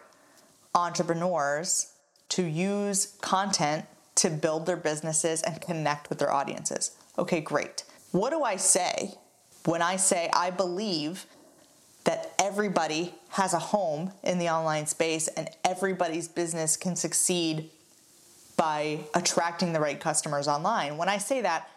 entrepreneurs 0.75 1.93
to 2.31 2.43
use 2.43 3.17
content 3.21 3.85
to 4.17 4.31
build 4.31 4.67
their 4.67 4.77
businesses 4.77 5.43
and 5.43 5.61
connect 5.61 6.09
with 6.09 6.19
their 6.19 6.33
audiences. 6.33 6.97
Okay, 7.19 7.41
great. 7.41 7.85
What 8.13 8.31
do 8.31 8.43
I 8.43 8.57
say 8.57 9.15
when 9.65 9.83
I 9.83 9.97
say 9.97 10.31
I 10.33 10.51
believe 10.51 11.27
that 12.05 12.33
everybody 12.39 13.15
has 13.31 13.55
a 13.55 13.59
home 13.59 14.13
in 14.23 14.39
the 14.39 14.49
online 14.49 14.87
space 14.87 15.29
and 15.29 15.49
everybody's 15.65 16.29
business 16.29 16.77
can 16.77 16.97
succeed 16.97 17.71
by 18.57 19.01
attracting 19.15 19.73
the 19.73 19.81
right 19.81 20.01
customers 20.01 20.49
online? 20.49 20.97
When 20.97 21.09
I 21.09 21.19
say 21.19 21.43
that, 21.43 21.69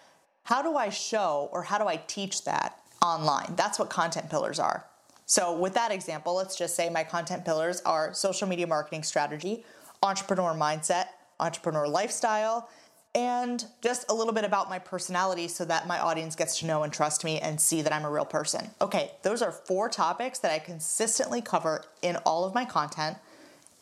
how 0.44 0.62
do 0.62 0.76
I 0.76 0.90
show 0.90 1.50
or 1.52 1.64
how 1.64 1.78
do 1.78 1.88
I 1.88 1.98
teach 2.08 2.46
that 2.46 2.80
online? 3.02 3.54
That's 3.56 3.78
what 3.78 3.90
content 3.90 4.30
pillars 4.30 4.60
are. 4.60 4.86
So, 5.26 5.58
with 5.58 5.74
that 5.76 5.92
example, 5.92 6.36
let's 6.36 6.58
just 6.58 6.76
say 6.76 6.90
my 6.90 7.04
content 7.04 7.46
pillars 7.46 7.82
are 7.86 8.14
social 8.14 8.48
media 8.48 8.68
marketing 8.68 9.04
strategy, 9.04 9.64
entrepreneur 10.04 10.54
mindset, 10.54 11.06
entrepreneur 11.40 11.88
lifestyle, 11.88 12.70
and 13.14 13.66
just 13.82 14.10
a 14.10 14.14
little 14.14 14.34
bit 14.34 14.46
about 14.46 14.70
my 14.70 14.80
personality 14.80 15.48
so 15.48 15.66
that 15.66 15.88
my 15.88 16.00
audience 16.00 16.36
gets 16.36 16.60
to 16.60 16.66
know 16.66 16.84
and 16.84 16.94
trust 16.94 17.24
me 17.24 17.40
and 17.40 17.60
see 17.60 17.82
that 17.82 17.92
I'm 17.92 18.06
a 18.06 18.12
real 18.12 18.26
person. 18.26 18.70
Okay, 18.80 19.12
those 19.24 19.42
are 19.42 19.52
four 19.52 19.90
topics 19.90 20.40
that 20.40 20.52
I 20.52 20.60
consistently 20.60 21.42
cover 21.42 21.84
in 22.02 22.16
all 22.18 22.46
of 22.46 22.54
my 22.54 22.64
content, 22.66 23.18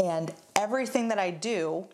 and 0.02 0.34
everything 0.56 1.10
that 1.10 1.20
I 1.20 1.32
do 1.32 1.88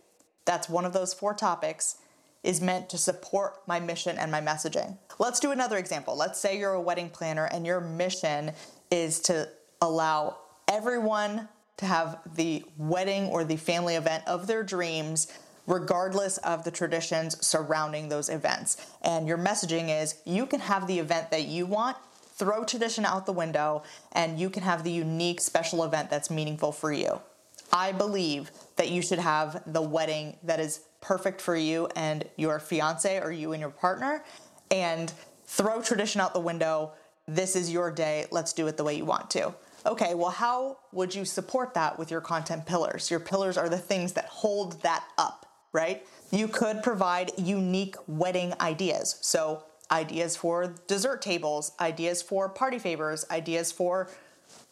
that's 0.46 0.70
one 0.70 0.86
of 0.86 0.94
those 0.94 1.14
four 1.14 1.34
topics 1.34 1.98
is 2.44 2.62
meant 2.62 2.90
to 2.90 2.98
support 2.98 3.68
my 3.68 3.80
mission 3.80 4.18
and 4.18 4.32
my 4.32 4.40
messaging. 4.40 4.98
Let's 5.18 5.40
do 5.40 5.52
another 5.52 5.78
example. 5.78 6.16
Let's 6.16 6.40
say 6.40 6.58
you're 6.58 6.74
a 6.74 6.82
wedding 6.82 7.10
planner 7.10 7.46
and 7.46 7.66
your 7.66 7.82
mission 7.82 8.52
is 8.92 9.20
to 9.22 9.50
allow 9.82 10.38
everyone 10.68 11.50
to 11.78 11.86
have 11.86 12.20
the 12.36 12.64
wedding 12.78 13.26
or 13.26 13.44
the 13.44 13.58
family 13.58 13.96
event 13.96 14.24
of 14.28 14.48
their 14.48 14.64
dreams 14.64 15.28
regardless 15.68 16.38
of 16.40 16.64
the 16.64 16.72
traditions 16.72 17.46
surrounding 17.46 18.10
those 18.10 18.30
events. 18.30 18.78
And 19.02 19.28
your 19.28 19.38
messaging 19.38 20.02
is 20.02 20.16
you 20.26 20.46
can 20.46 20.60
have 20.60 20.88
the 20.88 21.00
event 21.00 21.32
that 21.32 21.46
you 21.46 21.66
want, 21.66 21.98
throw 22.36 22.64
tradition 22.64 23.06
out 23.06 23.26
the 23.26 23.32
window, 23.32 23.84
and 24.12 24.40
you 24.40 24.50
can 24.50 24.64
have 24.64 24.84
the 24.84 24.92
unique 24.92 25.42
special 25.42 25.84
event 25.84 26.10
that's 26.10 26.30
meaningful 26.30 26.72
for 26.72 26.92
you. 26.92 27.22
I 27.72 27.92
believe 27.92 28.52
that 28.76 28.90
you 28.90 29.02
should 29.02 29.20
have 29.20 29.64
the 29.66 29.82
wedding 29.82 30.38
that 30.44 30.60
is 30.60 30.82
perfect 31.02 31.42
for 31.42 31.56
you 31.56 31.88
and 31.96 32.26
your 32.36 32.60
fiance 32.60 33.20
or 33.20 33.32
you 33.32 33.54
and 33.54 33.62
your 33.62 33.70
partner, 33.70 34.24
and 34.72 35.14
throw 35.46 35.82
tradition 35.82 36.22
out 36.22 36.34
the 36.34 36.40
window. 36.40 36.92
This 37.28 37.56
is 37.56 37.72
your 37.72 37.92
day. 37.92 38.26
Let's 38.32 38.54
do 38.54 38.68
it 38.68 38.78
the 38.78 38.84
way 38.84 38.96
you 38.96 39.06
want 39.06 39.30
to. 39.32 39.54
Okay, 39.86 40.16
well, 40.16 40.32
how 40.32 40.78
would 40.92 41.14
you 41.14 41.26
support 41.26 41.76
that 41.76 42.00
with 42.00 42.10
your 42.10 42.22
content 42.22 42.66
pillars? 42.66 43.12
Your 43.12 43.20
pillars 43.20 43.56
are 43.56 43.70
the 43.70 43.78
things 43.78 44.14
that 44.14 44.26
hold 44.26 44.82
that 44.82 45.06
up 45.18 45.45
right? 45.76 46.08
You 46.32 46.48
could 46.48 46.82
provide 46.82 47.32
unique 47.38 47.98
wedding 48.08 48.54
ideas. 48.62 49.18
So, 49.22 49.64
ideas 49.92 50.36
for 50.36 50.74
dessert 50.88 51.22
tables, 51.22 51.74
ideas 51.80 52.22
for 52.22 52.50
party 52.50 52.80
favors, 52.80 53.26
ideas 53.30 53.72
for 53.72 54.10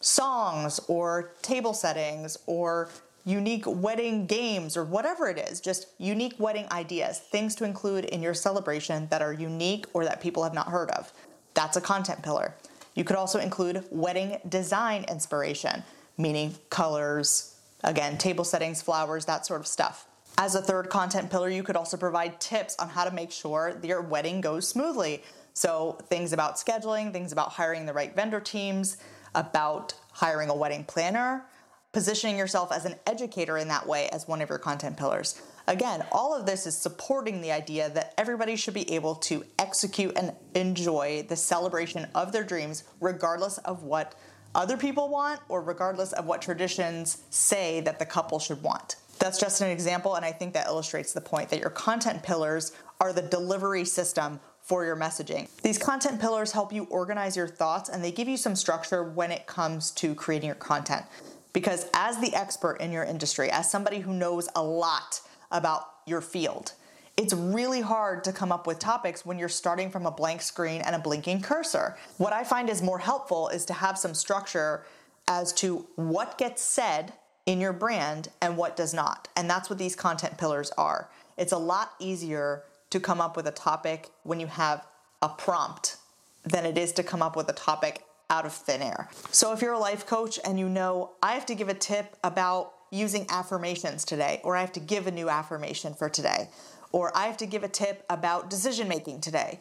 songs 0.00 0.80
or 0.88 1.34
table 1.42 1.74
settings 1.74 2.36
or 2.46 2.88
unique 3.24 3.64
wedding 3.66 4.26
games 4.26 4.76
or 4.76 4.84
whatever 4.84 5.28
it 5.28 5.38
is, 5.38 5.60
just 5.60 5.86
unique 5.98 6.34
wedding 6.38 6.66
ideas, 6.72 7.18
things 7.18 7.54
to 7.54 7.64
include 7.64 8.06
in 8.06 8.22
your 8.22 8.34
celebration 8.34 9.06
that 9.08 9.22
are 9.22 9.32
unique 9.32 9.86
or 9.92 10.04
that 10.04 10.20
people 10.20 10.42
have 10.42 10.54
not 10.54 10.68
heard 10.68 10.90
of. 10.90 11.12
That's 11.54 11.76
a 11.76 11.80
content 11.80 12.22
pillar. 12.22 12.54
You 12.94 13.04
could 13.04 13.16
also 13.16 13.38
include 13.38 13.84
wedding 13.90 14.38
design 14.48 15.04
inspiration, 15.08 15.84
meaning 16.18 16.56
colors, 16.70 17.56
again, 17.82 18.18
table 18.18 18.44
settings, 18.44 18.82
flowers, 18.82 19.26
that 19.26 19.46
sort 19.46 19.60
of 19.60 19.66
stuff. 19.66 20.06
As 20.36 20.56
a 20.56 20.60
third 20.60 20.90
content 20.90 21.30
pillar, 21.30 21.48
you 21.48 21.62
could 21.62 21.76
also 21.76 21.96
provide 21.96 22.40
tips 22.40 22.74
on 22.80 22.88
how 22.88 23.04
to 23.04 23.12
make 23.12 23.30
sure 23.30 23.78
your 23.82 24.02
wedding 24.02 24.40
goes 24.40 24.68
smoothly. 24.68 25.22
So, 25.52 25.98
things 26.08 26.32
about 26.32 26.56
scheduling, 26.56 27.12
things 27.12 27.30
about 27.30 27.50
hiring 27.50 27.86
the 27.86 27.92
right 27.92 28.14
vendor 28.14 28.40
teams, 28.40 28.96
about 29.36 29.94
hiring 30.10 30.48
a 30.50 30.54
wedding 30.54 30.84
planner, 30.84 31.44
positioning 31.92 32.36
yourself 32.36 32.72
as 32.72 32.84
an 32.84 32.96
educator 33.06 33.58
in 33.58 33.68
that 33.68 33.86
way 33.86 34.08
as 34.08 34.26
one 34.26 34.42
of 34.42 34.48
your 34.48 34.58
content 34.58 34.96
pillars. 34.96 35.40
Again, 35.68 36.04
all 36.10 36.34
of 36.34 36.46
this 36.46 36.66
is 36.66 36.76
supporting 36.76 37.40
the 37.40 37.52
idea 37.52 37.88
that 37.90 38.12
everybody 38.18 38.56
should 38.56 38.74
be 38.74 38.92
able 38.92 39.14
to 39.14 39.44
execute 39.60 40.12
and 40.16 40.32
enjoy 40.54 41.24
the 41.28 41.36
celebration 41.36 42.08
of 42.12 42.32
their 42.32 42.44
dreams, 42.44 42.82
regardless 43.00 43.58
of 43.58 43.84
what 43.84 44.16
other 44.54 44.76
people 44.76 45.08
want 45.08 45.40
or 45.48 45.62
regardless 45.62 46.12
of 46.12 46.26
what 46.26 46.42
traditions 46.42 47.22
say 47.30 47.80
that 47.80 48.00
the 48.00 48.06
couple 48.06 48.40
should 48.40 48.62
want. 48.62 48.96
That's 49.18 49.38
just 49.38 49.60
an 49.60 49.70
example, 49.70 50.14
and 50.16 50.24
I 50.24 50.32
think 50.32 50.54
that 50.54 50.66
illustrates 50.66 51.12
the 51.12 51.20
point 51.20 51.48
that 51.50 51.60
your 51.60 51.70
content 51.70 52.22
pillars 52.22 52.72
are 53.00 53.12
the 53.12 53.22
delivery 53.22 53.84
system 53.84 54.40
for 54.60 54.84
your 54.84 54.96
messaging. 54.96 55.48
These 55.62 55.78
content 55.78 56.20
pillars 56.20 56.52
help 56.52 56.72
you 56.72 56.84
organize 56.84 57.36
your 57.36 57.46
thoughts 57.46 57.90
and 57.90 58.02
they 58.02 58.10
give 58.10 58.28
you 58.28 58.38
some 58.38 58.56
structure 58.56 59.04
when 59.04 59.30
it 59.30 59.46
comes 59.46 59.90
to 59.92 60.14
creating 60.14 60.46
your 60.46 60.54
content. 60.56 61.04
Because 61.52 61.86
as 61.92 62.18
the 62.18 62.34
expert 62.34 62.80
in 62.80 62.90
your 62.90 63.04
industry, 63.04 63.50
as 63.50 63.70
somebody 63.70 64.00
who 64.00 64.14
knows 64.14 64.48
a 64.56 64.62
lot 64.62 65.20
about 65.50 65.82
your 66.06 66.22
field, 66.22 66.72
it's 67.16 67.34
really 67.34 67.82
hard 67.82 68.24
to 68.24 68.32
come 68.32 68.50
up 68.50 68.66
with 68.66 68.78
topics 68.78 69.24
when 69.24 69.38
you're 69.38 69.48
starting 69.48 69.90
from 69.90 70.06
a 70.06 70.10
blank 70.10 70.42
screen 70.42 70.80
and 70.80 70.96
a 70.96 70.98
blinking 70.98 71.42
cursor. 71.42 71.96
What 72.16 72.32
I 72.32 72.42
find 72.42 72.68
is 72.68 72.82
more 72.82 72.98
helpful 72.98 73.48
is 73.48 73.64
to 73.66 73.74
have 73.74 73.98
some 73.98 74.14
structure 74.14 74.84
as 75.28 75.52
to 75.54 75.86
what 75.96 76.38
gets 76.38 76.62
said 76.62 77.12
in 77.46 77.60
your 77.60 77.72
brand 77.72 78.28
and 78.40 78.56
what 78.56 78.76
does 78.76 78.94
not. 78.94 79.28
And 79.36 79.48
that's 79.48 79.68
what 79.68 79.78
these 79.78 79.96
content 79.96 80.38
pillars 80.38 80.70
are. 80.78 81.10
It's 81.36 81.52
a 81.52 81.58
lot 81.58 81.92
easier 81.98 82.64
to 82.90 83.00
come 83.00 83.20
up 83.20 83.36
with 83.36 83.46
a 83.46 83.52
topic 83.52 84.10
when 84.22 84.40
you 84.40 84.46
have 84.46 84.86
a 85.20 85.28
prompt 85.28 85.96
than 86.44 86.66
it 86.66 86.78
is 86.78 86.92
to 86.92 87.02
come 87.02 87.22
up 87.22 87.36
with 87.36 87.48
a 87.48 87.52
topic 87.52 88.04
out 88.30 88.46
of 88.46 88.52
thin 88.52 88.82
air. 88.82 89.08
So 89.30 89.52
if 89.52 89.62
you're 89.62 89.72
a 89.72 89.78
life 89.78 90.06
coach 90.06 90.38
and 90.44 90.58
you 90.58 90.68
know, 90.68 91.12
I 91.22 91.32
have 91.32 91.46
to 91.46 91.54
give 91.54 91.68
a 91.68 91.74
tip 91.74 92.16
about 92.22 92.72
using 92.90 93.26
affirmations 93.28 94.04
today, 94.04 94.40
or 94.44 94.56
I 94.56 94.60
have 94.60 94.72
to 94.72 94.80
give 94.80 95.06
a 95.06 95.10
new 95.10 95.28
affirmation 95.28 95.94
for 95.94 96.08
today, 96.08 96.48
or 96.92 97.16
I 97.16 97.26
have 97.26 97.36
to 97.38 97.46
give 97.46 97.64
a 97.64 97.68
tip 97.68 98.04
about 98.08 98.48
decision 98.48 98.86
making 98.86 99.20
today. 99.20 99.58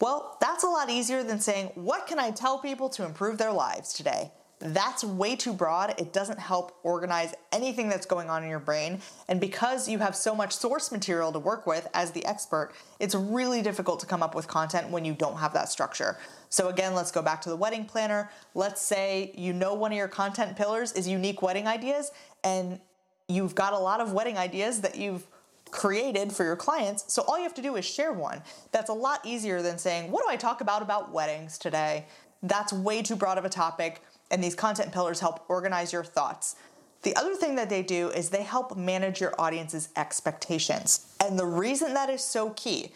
Well, 0.00 0.36
that's 0.40 0.62
a 0.62 0.68
lot 0.68 0.90
easier 0.90 1.22
than 1.22 1.40
saying, 1.40 1.70
What 1.74 2.06
can 2.06 2.18
I 2.18 2.30
tell 2.30 2.58
people 2.58 2.90
to 2.90 3.04
improve 3.04 3.38
their 3.38 3.52
lives 3.52 3.94
today? 3.94 4.30
That's 4.58 5.04
way 5.04 5.36
too 5.36 5.52
broad. 5.52 5.94
It 5.98 6.14
doesn't 6.14 6.38
help 6.38 6.78
organize 6.82 7.34
anything 7.52 7.90
that's 7.90 8.06
going 8.06 8.30
on 8.30 8.42
in 8.42 8.48
your 8.48 8.58
brain. 8.58 9.00
And 9.28 9.38
because 9.38 9.86
you 9.86 9.98
have 9.98 10.16
so 10.16 10.34
much 10.34 10.56
source 10.56 10.90
material 10.90 11.30
to 11.32 11.38
work 11.38 11.66
with 11.66 11.86
as 11.92 12.12
the 12.12 12.24
expert, 12.24 12.72
it's 12.98 13.14
really 13.14 13.60
difficult 13.60 14.00
to 14.00 14.06
come 14.06 14.22
up 14.22 14.34
with 14.34 14.48
content 14.48 14.88
when 14.88 15.04
you 15.04 15.12
don't 15.12 15.36
have 15.36 15.52
that 15.52 15.68
structure. 15.68 16.16
So, 16.48 16.68
again, 16.68 16.94
let's 16.94 17.10
go 17.10 17.20
back 17.20 17.42
to 17.42 17.50
the 17.50 17.56
wedding 17.56 17.84
planner. 17.84 18.30
Let's 18.54 18.80
say 18.80 19.32
you 19.36 19.52
know 19.52 19.74
one 19.74 19.92
of 19.92 19.98
your 19.98 20.08
content 20.08 20.56
pillars 20.56 20.92
is 20.92 21.06
unique 21.06 21.42
wedding 21.42 21.66
ideas, 21.66 22.10
and 22.42 22.80
you've 23.28 23.54
got 23.54 23.74
a 23.74 23.78
lot 23.78 24.00
of 24.00 24.14
wedding 24.14 24.38
ideas 24.38 24.80
that 24.80 24.96
you've 24.96 25.26
created 25.70 26.32
for 26.32 26.44
your 26.44 26.56
clients. 26.56 27.12
So 27.12 27.22
all 27.22 27.36
you 27.36 27.42
have 27.42 27.54
to 27.54 27.62
do 27.62 27.76
is 27.76 27.84
share 27.84 28.12
one. 28.12 28.42
That's 28.72 28.88
a 28.88 28.94
lot 28.94 29.20
easier 29.26 29.60
than 29.60 29.76
saying, 29.76 30.10
What 30.10 30.24
do 30.24 30.30
I 30.30 30.36
talk 30.36 30.62
about 30.62 30.80
about 30.80 31.12
weddings 31.12 31.58
today? 31.58 32.06
That's 32.42 32.72
way 32.72 33.02
too 33.02 33.16
broad 33.16 33.36
of 33.36 33.44
a 33.44 33.48
topic 33.48 34.00
and 34.30 34.42
these 34.42 34.54
content 34.54 34.92
pillars 34.92 35.20
help 35.20 35.44
organize 35.48 35.92
your 35.92 36.04
thoughts. 36.04 36.56
The 37.02 37.14
other 37.16 37.34
thing 37.34 37.54
that 37.56 37.70
they 37.70 37.82
do 37.82 38.08
is 38.10 38.30
they 38.30 38.42
help 38.42 38.76
manage 38.76 39.20
your 39.20 39.34
audience's 39.38 39.90
expectations. 39.96 41.14
And 41.24 41.38
the 41.38 41.46
reason 41.46 41.94
that 41.94 42.10
is 42.10 42.22
so 42.22 42.50
key 42.50 42.90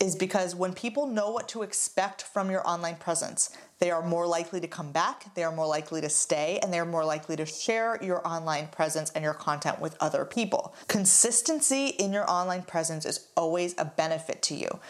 is 0.00 0.16
because 0.16 0.56
when 0.56 0.72
people 0.72 1.06
know 1.06 1.30
what 1.30 1.48
to 1.48 1.62
expect 1.62 2.22
from 2.22 2.50
your 2.50 2.66
online 2.66 2.96
presence, 2.96 3.56
they 3.78 3.90
are 3.92 4.02
more 4.02 4.26
likely 4.26 4.60
to 4.60 4.66
come 4.66 4.90
back, 4.90 5.32
they 5.36 5.44
are 5.44 5.52
more 5.52 5.66
likely 5.66 6.00
to 6.00 6.08
stay, 6.08 6.58
and 6.60 6.72
they 6.72 6.80
are 6.80 6.84
more 6.84 7.04
likely 7.04 7.36
to 7.36 7.46
share 7.46 8.02
your 8.02 8.26
online 8.26 8.66
presence 8.68 9.10
and 9.10 9.22
your 9.22 9.34
content 9.34 9.80
with 9.80 9.96
other 10.00 10.24
people. 10.24 10.74
Consistency 10.88 11.88
in 11.88 12.12
your 12.12 12.28
online 12.28 12.62
presence 12.62 13.06
is 13.06 13.28
always 13.36 13.76
a 13.78 13.84
benefit 13.84 14.42
to 14.42 14.56
you. 14.56 14.80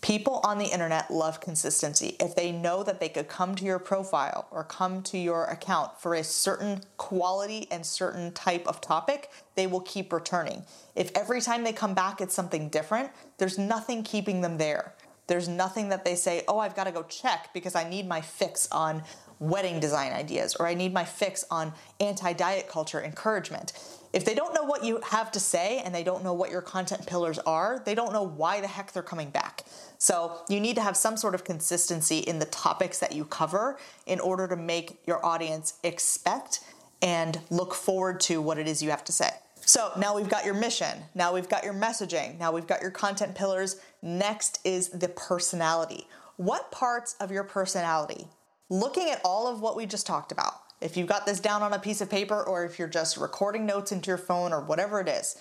People 0.00 0.40
on 0.44 0.56
the 0.56 0.64
internet 0.64 1.10
love 1.10 1.40
consistency. 1.42 2.16
If 2.18 2.34
they 2.34 2.52
know 2.52 2.82
that 2.82 3.00
they 3.00 3.10
could 3.10 3.28
come 3.28 3.54
to 3.54 3.64
your 3.64 3.78
profile 3.78 4.48
or 4.50 4.64
come 4.64 5.02
to 5.02 5.18
your 5.18 5.44
account 5.44 6.00
for 6.00 6.14
a 6.14 6.24
certain 6.24 6.82
quality 6.96 7.66
and 7.70 7.84
certain 7.84 8.32
type 8.32 8.66
of 8.66 8.80
topic, 8.80 9.30
they 9.56 9.66
will 9.66 9.82
keep 9.82 10.10
returning. 10.10 10.64
If 10.94 11.10
every 11.14 11.42
time 11.42 11.64
they 11.64 11.74
come 11.74 11.92
back 11.92 12.22
it's 12.22 12.34
something 12.34 12.70
different, 12.70 13.10
there's 13.36 13.58
nothing 13.58 14.02
keeping 14.02 14.40
them 14.40 14.56
there. 14.56 14.94
There's 15.26 15.48
nothing 15.48 15.90
that 15.90 16.04
they 16.04 16.14
say, 16.14 16.44
oh, 16.48 16.58
I've 16.58 16.74
got 16.74 16.84
to 16.84 16.92
go 16.92 17.02
check 17.02 17.50
because 17.52 17.74
I 17.74 17.88
need 17.88 18.08
my 18.08 18.22
fix 18.22 18.68
on 18.72 19.04
wedding 19.38 19.80
design 19.80 20.12
ideas 20.12 20.56
or 20.56 20.66
I 20.66 20.74
need 20.74 20.92
my 20.94 21.04
fix 21.04 21.44
on 21.50 21.72
anti 22.00 22.32
diet 22.32 22.68
culture 22.68 23.02
encouragement. 23.02 23.72
If 24.12 24.24
they 24.24 24.34
don't 24.34 24.54
know 24.54 24.64
what 24.64 24.84
you 24.84 25.00
have 25.04 25.30
to 25.32 25.40
say 25.40 25.78
and 25.84 25.94
they 25.94 26.02
don't 26.02 26.24
know 26.24 26.34
what 26.34 26.50
your 26.50 26.62
content 26.62 27.06
pillars 27.06 27.38
are, 27.40 27.80
they 27.84 27.94
don't 27.94 28.12
know 28.12 28.24
why 28.24 28.60
the 28.60 28.66
heck 28.66 28.92
they're 28.92 29.02
coming 29.02 29.30
back. 29.30 29.64
So 29.98 30.40
you 30.48 30.58
need 30.58 30.74
to 30.76 30.82
have 30.82 30.96
some 30.96 31.16
sort 31.16 31.34
of 31.34 31.44
consistency 31.44 32.18
in 32.18 32.40
the 32.40 32.46
topics 32.46 32.98
that 32.98 33.12
you 33.12 33.24
cover 33.24 33.78
in 34.06 34.18
order 34.18 34.48
to 34.48 34.56
make 34.56 35.00
your 35.06 35.24
audience 35.24 35.74
expect 35.84 36.60
and 37.02 37.40
look 37.50 37.72
forward 37.72 38.20
to 38.20 38.42
what 38.42 38.58
it 38.58 38.66
is 38.66 38.82
you 38.82 38.90
have 38.90 39.04
to 39.04 39.12
say. 39.12 39.30
So 39.64 39.92
now 39.96 40.16
we've 40.16 40.28
got 40.28 40.44
your 40.44 40.54
mission, 40.54 40.98
now 41.14 41.32
we've 41.32 41.48
got 41.48 41.62
your 41.62 41.74
messaging, 41.74 42.38
now 42.38 42.50
we've 42.50 42.66
got 42.66 42.82
your 42.82 42.90
content 42.90 43.36
pillars. 43.36 43.76
Next 44.02 44.58
is 44.64 44.88
the 44.88 45.08
personality. 45.08 46.08
What 46.36 46.72
parts 46.72 47.14
of 47.20 47.30
your 47.30 47.44
personality, 47.44 48.26
looking 48.68 49.10
at 49.10 49.20
all 49.24 49.46
of 49.46 49.60
what 49.60 49.76
we 49.76 49.86
just 49.86 50.06
talked 50.06 50.32
about, 50.32 50.54
if 50.80 50.96
you've 50.96 51.08
got 51.08 51.26
this 51.26 51.40
down 51.40 51.62
on 51.62 51.72
a 51.72 51.78
piece 51.78 52.00
of 52.00 52.10
paper 52.10 52.42
or 52.42 52.64
if 52.64 52.78
you're 52.78 52.88
just 52.88 53.16
recording 53.16 53.66
notes 53.66 53.92
into 53.92 54.08
your 54.08 54.18
phone 54.18 54.52
or 54.52 54.60
whatever 54.60 55.00
it 55.00 55.08
is, 55.08 55.36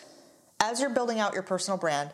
as 0.60 0.82
you're 0.82 0.90
building 0.90 1.20
out 1.20 1.34
your 1.34 1.44
personal 1.44 1.78
brand, 1.78 2.12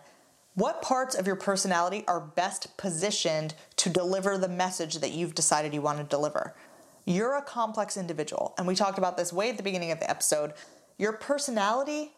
what 0.54 0.82
parts 0.82 1.16
of 1.16 1.28
your 1.28 1.36
personality 1.36 2.04
are 2.08 2.20
best 2.20 2.78
positioned 2.78 3.56
to 3.78 3.90
deliver 3.90 4.38
the 4.38 4.48
message 4.48 4.96
that 5.00 5.12
you've 5.12 5.36
decided 5.36 5.74
you 5.74 5.82
want 5.82 5.98
to 5.98 6.04
deliver? 6.04 6.56
You're 7.04 7.36
a 7.36 7.42
complex 7.42 7.98
individual, 7.98 8.54
and 8.58 8.66
we 8.66 8.74
talked 8.74 8.98
about 8.98 9.18
this 9.18 9.34
way 9.34 9.50
at 9.50 9.58
the 9.58 9.64
beginning 9.64 9.92
of 9.92 10.00
the 10.00 10.10
episode. 10.10 10.54
Your 10.98 11.14
personality 11.14 12.14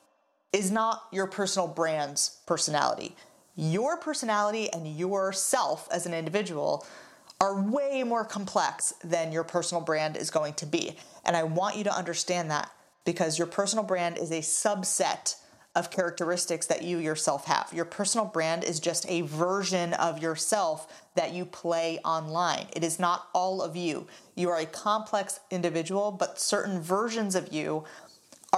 is 0.53 0.71
not 0.71 1.03
your 1.11 1.27
personal 1.27 1.67
brand's 1.67 2.39
personality. 2.45 3.15
Your 3.55 3.97
personality 3.97 4.71
and 4.71 4.87
yourself 4.97 5.87
as 5.91 6.05
an 6.05 6.13
individual 6.13 6.85
are 7.39 7.61
way 7.61 8.03
more 8.03 8.25
complex 8.25 8.93
than 9.03 9.31
your 9.31 9.43
personal 9.43 9.83
brand 9.83 10.17
is 10.17 10.29
going 10.31 10.53
to 10.55 10.65
be. 10.65 10.97
And 11.23 11.35
I 11.35 11.43
want 11.43 11.77
you 11.77 11.83
to 11.83 11.95
understand 11.95 12.49
that 12.51 12.71
because 13.05 13.37
your 13.37 13.47
personal 13.47 13.83
brand 13.83 14.17
is 14.17 14.31
a 14.31 14.39
subset 14.39 15.35
of 15.77 15.91
characteristics 15.91 16.65
that 16.65 16.81
you 16.81 16.97
yourself 16.97 17.45
have. 17.45 17.71
Your 17.71 17.85
personal 17.85 18.25
brand 18.25 18.63
is 18.63 18.79
just 18.79 19.07
a 19.07 19.21
version 19.21 19.93
of 19.93 20.19
yourself 20.19 21.05
that 21.13 21.33
you 21.33 21.45
play 21.45 21.99
online. 22.03 22.65
It 22.75 22.83
is 22.83 22.99
not 22.99 23.27
all 23.33 23.61
of 23.61 23.75
you. 23.75 24.07
You 24.35 24.49
are 24.49 24.57
a 24.57 24.65
complex 24.65 25.39
individual, 25.51 26.11
but 26.11 26.39
certain 26.39 26.81
versions 26.81 27.35
of 27.35 27.53
you 27.53 27.83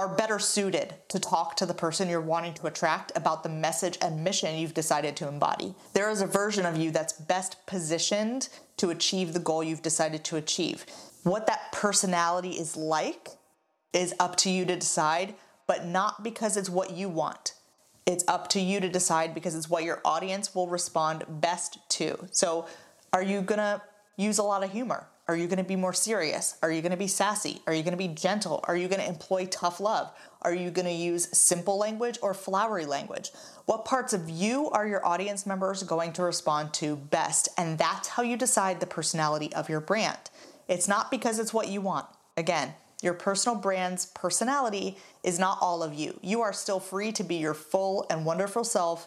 are 0.00 0.08
better 0.08 0.38
suited 0.38 0.94
to 1.08 1.20
talk 1.20 1.56
to 1.56 1.66
the 1.66 1.74
person 1.74 2.08
you're 2.08 2.22
wanting 2.22 2.54
to 2.54 2.66
attract 2.66 3.12
about 3.14 3.42
the 3.42 3.48
message 3.50 3.98
and 4.00 4.24
mission 4.24 4.58
you've 4.58 4.72
decided 4.72 5.14
to 5.14 5.28
embody. 5.28 5.74
There 5.92 6.08
is 6.08 6.22
a 6.22 6.26
version 6.26 6.64
of 6.64 6.78
you 6.78 6.90
that's 6.90 7.12
best 7.12 7.66
positioned 7.66 8.48
to 8.78 8.88
achieve 8.88 9.34
the 9.34 9.40
goal 9.40 9.62
you've 9.62 9.82
decided 9.82 10.24
to 10.24 10.36
achieve. 10.36 10.86
What 11.22 11.46
that 11.48 11.70
personality 11.70 12.52
is 12.52 12.78
like 12.78 13.28
is 13.92 14.14
up 14.18 14.36
to 14.36 14.48
you 14.48 14.64
to 14.64 14.76
decide, 14.76 15.34
but 15.66 15.84
not 15.84 16.24
because 16.24 16.56
it's 16.56 16.70
what 16.70 16.92
you 16.92 17.10
want. 17.10 17.52
It's 18.06 18.24
up 18.26 18.48
to 18.50 18.60
you 18.60 18.80
to 18.80 18.88
decide 18.88 19.34
because 19.34 19.54
it's 19.54 19.68
what 19.68 19.84
your 19.84 20.00
audience 20.02 20.54
will 20.54 20.66
respond 20.66 21.24
best 21.28 21.78
to. 21.90 22.26
So, 22.30 22.66
are 23.12 23.22
you 23.22 23.42
gonna 23.42 23.82
use 24.16 24.38
a 24.38 24.44
lot 24.44 24.64
of 24.64 24.72
humor? 24.72 25.08
Are 25.30 25.36
you 25.36 25.46
gonna 25.46 25.62
be 25.62 25.76
more 25.76 25.92
serious? 25.92 26.56
Are 26.60 26.72
you 26.72 26.82
gonna 26.82 26.96
be 26.96 27.06
sassy? 27.06 27.62
Are 27.64 27.72
you 27.72 27.84
gonna 27.84 27.96
be 27.96 28.08
gentle? 28.08 28.64
Are 28.64 28.76
you 28.76 28.88
gonna 28.88 29.04
employ 29.04 29.46
tough 29.46 29.78
love? 29.78 30.10
Are 30.42 30.52
you 30.52 30.72
gonna 30.72 30.90
use 30.90 31.28
simple 31.38 31.78
language 31.78 32.18
or 32.20 32.34
flowery 32.34 32.84
language? 32.84 33.30
What 33.64 33.84
parts 33.84 34.12
of 34.12 34.28
you 34.28 34.70
are 34.70 34.88
your 34.88 35.06
audience 35.06 35.46
members 35.46 35.84
going 35.84 36.14
to 36.14 36.24
respond 36.24 36.74
to 36.74 36.96
best? 36.96 37.48
And 37.56 37.78
that's 37.78 38.08
how 38.08 38.24
you 38.24 38.36
decide 38.36 38.80
the 38.80 38.86
personality 38.86 39.54
of 39.54 39.68
your 39.68 39.78
brand. 39.78 40.18
It's 40.66 40.88
not 40.88 41.12
because 41.12 41.38
it's 41.38 41.54
what 41.54 41.68
you 41.68 41.80
want. 41.80 42.06
Again, 42.36 42.74
your 43.00 43.14
personal 43.14 43.56
brand's 43.56 44.06
personality 44.06 44.98
is 45.22 45.38
not 45.38 45.58
all 45.60 45.84
of 45.84 45.94
you. 45.94 46.18
You 46.22 46.40
are 46.40 46.52
still 46.52 46.80
free 46.80 47.12
to 47.12 47.22
be 47.22 47.36
your 47.36 47.54
full 47.54 48.04
and 48.10 48.26
wonderful 48.26 48.64
self 48.64 49.06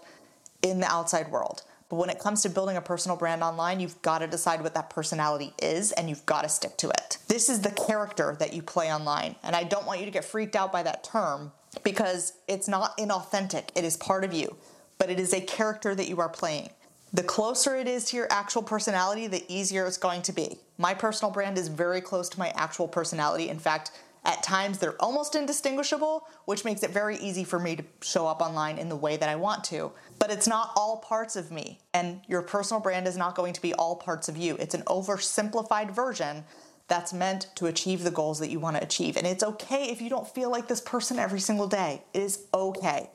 in 0.61 0.79
the 0.79 0.87
outside 0.87 1.29
world. 1.31 1.63
But 1.93 1.99
when 1.99 2.09
it 2.09 2.17
comes 2.17 2.41
to 2.41 2.49
building 2.49 2.75
a 2.75 2.81
personal 2.81 3.15
brand 3.15 3.43
online, 3.43 3.79
you've 3.79 4.01
got 4.01 4.17
to 4.17 4.27
decide 4.27 4.63
what 4.63 4.73
that 4.73 4.89
personality 4.89 5.53
is 5.61 5.91
and 5.91 6.09
you've 6.09 6.25
got 6.25 6.41
to 6.41 6.49
stick 6.49 6.75
to 6.77 6.89
it. 6.89 7.19
This 7.27 7.49
is 7.49 7.61
the 7.61 7.69
character 7.69 8.35
that 8.39 8.51
you 8.51 8.63
play 8.63 8.91
online. 8.91 9.35
And 9.43 9.55
I 9.55 9.63
don't 9.63 9.85
want 9.85 9.99
you 9.99 10.07
to 10.07 10.11
get 10.11 10.25
freaked 10.25 10.55
out 10.55 10.71
by 10.71 10.81
that 10.81 11.03
term 11.03 11.51
because 11.83 12.33
it's 12.47 12.67
not 12.67 12.97
inauthentic, 12.97 13.65
it 13.75 13.83
is 13.83 13.95
part 13.95 14.23
of 14.23 14.33
you, 14.33 14.55
but 14.97 15.11
it 15.11 15.19
is 15.19 15.35
a 15.35 15.41
character 15.41 15.93
that 15.93 16.09
you 16.09 16.19
are 16.19 16.29
playing. 16.29 16.71
The 17.13 17.21
closer 17.21 17.75
it 17.75 17.87
is 17.87 18.05
to 18.05 18.17
your 18.17 18.27
actual 18.31 18.63
personality, 18.63 19.27
the 19.27 19.45
easier 19.47 19.85
it's 19.85 19.97
going 19.97 20.23
to 20.23 20.31
be. 20.31 20.57
My 20.79 20.95
personal 20.95 21.31
brand 21.31 21.59
is 21.59 21.67
very 21.67 22.01
close 22.01 22.27
to 22.29 22.39
my 22.39 22.49
actual 22.55 22.87
personality. 22.87 23.49
In 23.49 23.59
fact, 23.59 23.91
at 24.25 24.41
times 24.41 24.77
they're 24.77 25.01
almost 25.01 25.35
indistinguishable, 25.35 26.27
which 26.45 26.63
makes 26.63 26.83
it 26.83 26.91
very 26.91 27.17
easy 27.17 27.43
for 27.43 27.59
me 27.59 27.75
to 27.75 27.83
show 28.01 28.25
up 28.25 28.41
online 28.41 28.77
in 28.77 28.87
the 28.87 28.95
way 28.95 29.17
that 29.17 29.27
I 29.27 29.35
want 29.35 29.63
to. 29.65 29.91
But 30.19 30.31
it's 30.31 30.47
not 30.47 30.71
all 30.77 30.97
parts 30.97 31.35
of 31.35 31.51
me, 31.51 31.79
and 31.93 32.21
your 32.27 32.41
personal 32.41 32.79
brand 32.79 33.07
is 33.07 33.17
not 33.17 33.35
going 33.35 33.53
to 33.53 33.61
be 33.61 33.73
all 33.73 33.97
parts 33.97 34.29
of 34.29 34.37
you. 34.37 34.55
It's 34.59 34.75
an 34.75 34.83
oversimplified 34.83 35.91
version 35.91 36.45
that's 36.87 37.13
meant 37.13 37.47
to 37.55 37.65
achieve 37.65 38.03
the 38.03 38.11
goals 38.11 38.39
that 38.39 38.49
you 38.49 38.59
want 38.59 38.77
to 38.77 38.83
achieve. 38.83 39.17
And 39.17 39.25
it's 39.25 39.43
okay 39.43 39.89
if 39.89 40.01
you 40.01 40.09
don't 40.09 40.27
feel 40.27 40.49
like 40.49 40.67
this 40.67 40.81
person 40.81 41.19
every 41.19 41.39
single 41.39 41.67
day. 41.67 42.03
It 42.13 42.21
is 42.21 42.45
okay. 42.53 43.09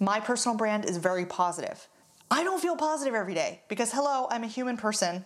My 0.00 0.20
personal 0.20 0.56
brand 0.56 0.84
is 0.84 0.96
very 0.96 1.26
positive. 1.26 1.88
I 2.30 2.44
don't 2.44 2.60
feel 2.60 2.76
positive 2.76 3.14
every 3.14 3.34
day 3.34 3.62
because, 3.68 3.92
hello, 3.92 4.28
I'm 4.30 4.44
a 4.44 4.48
human 4.48 4.76
person 4.76 5.24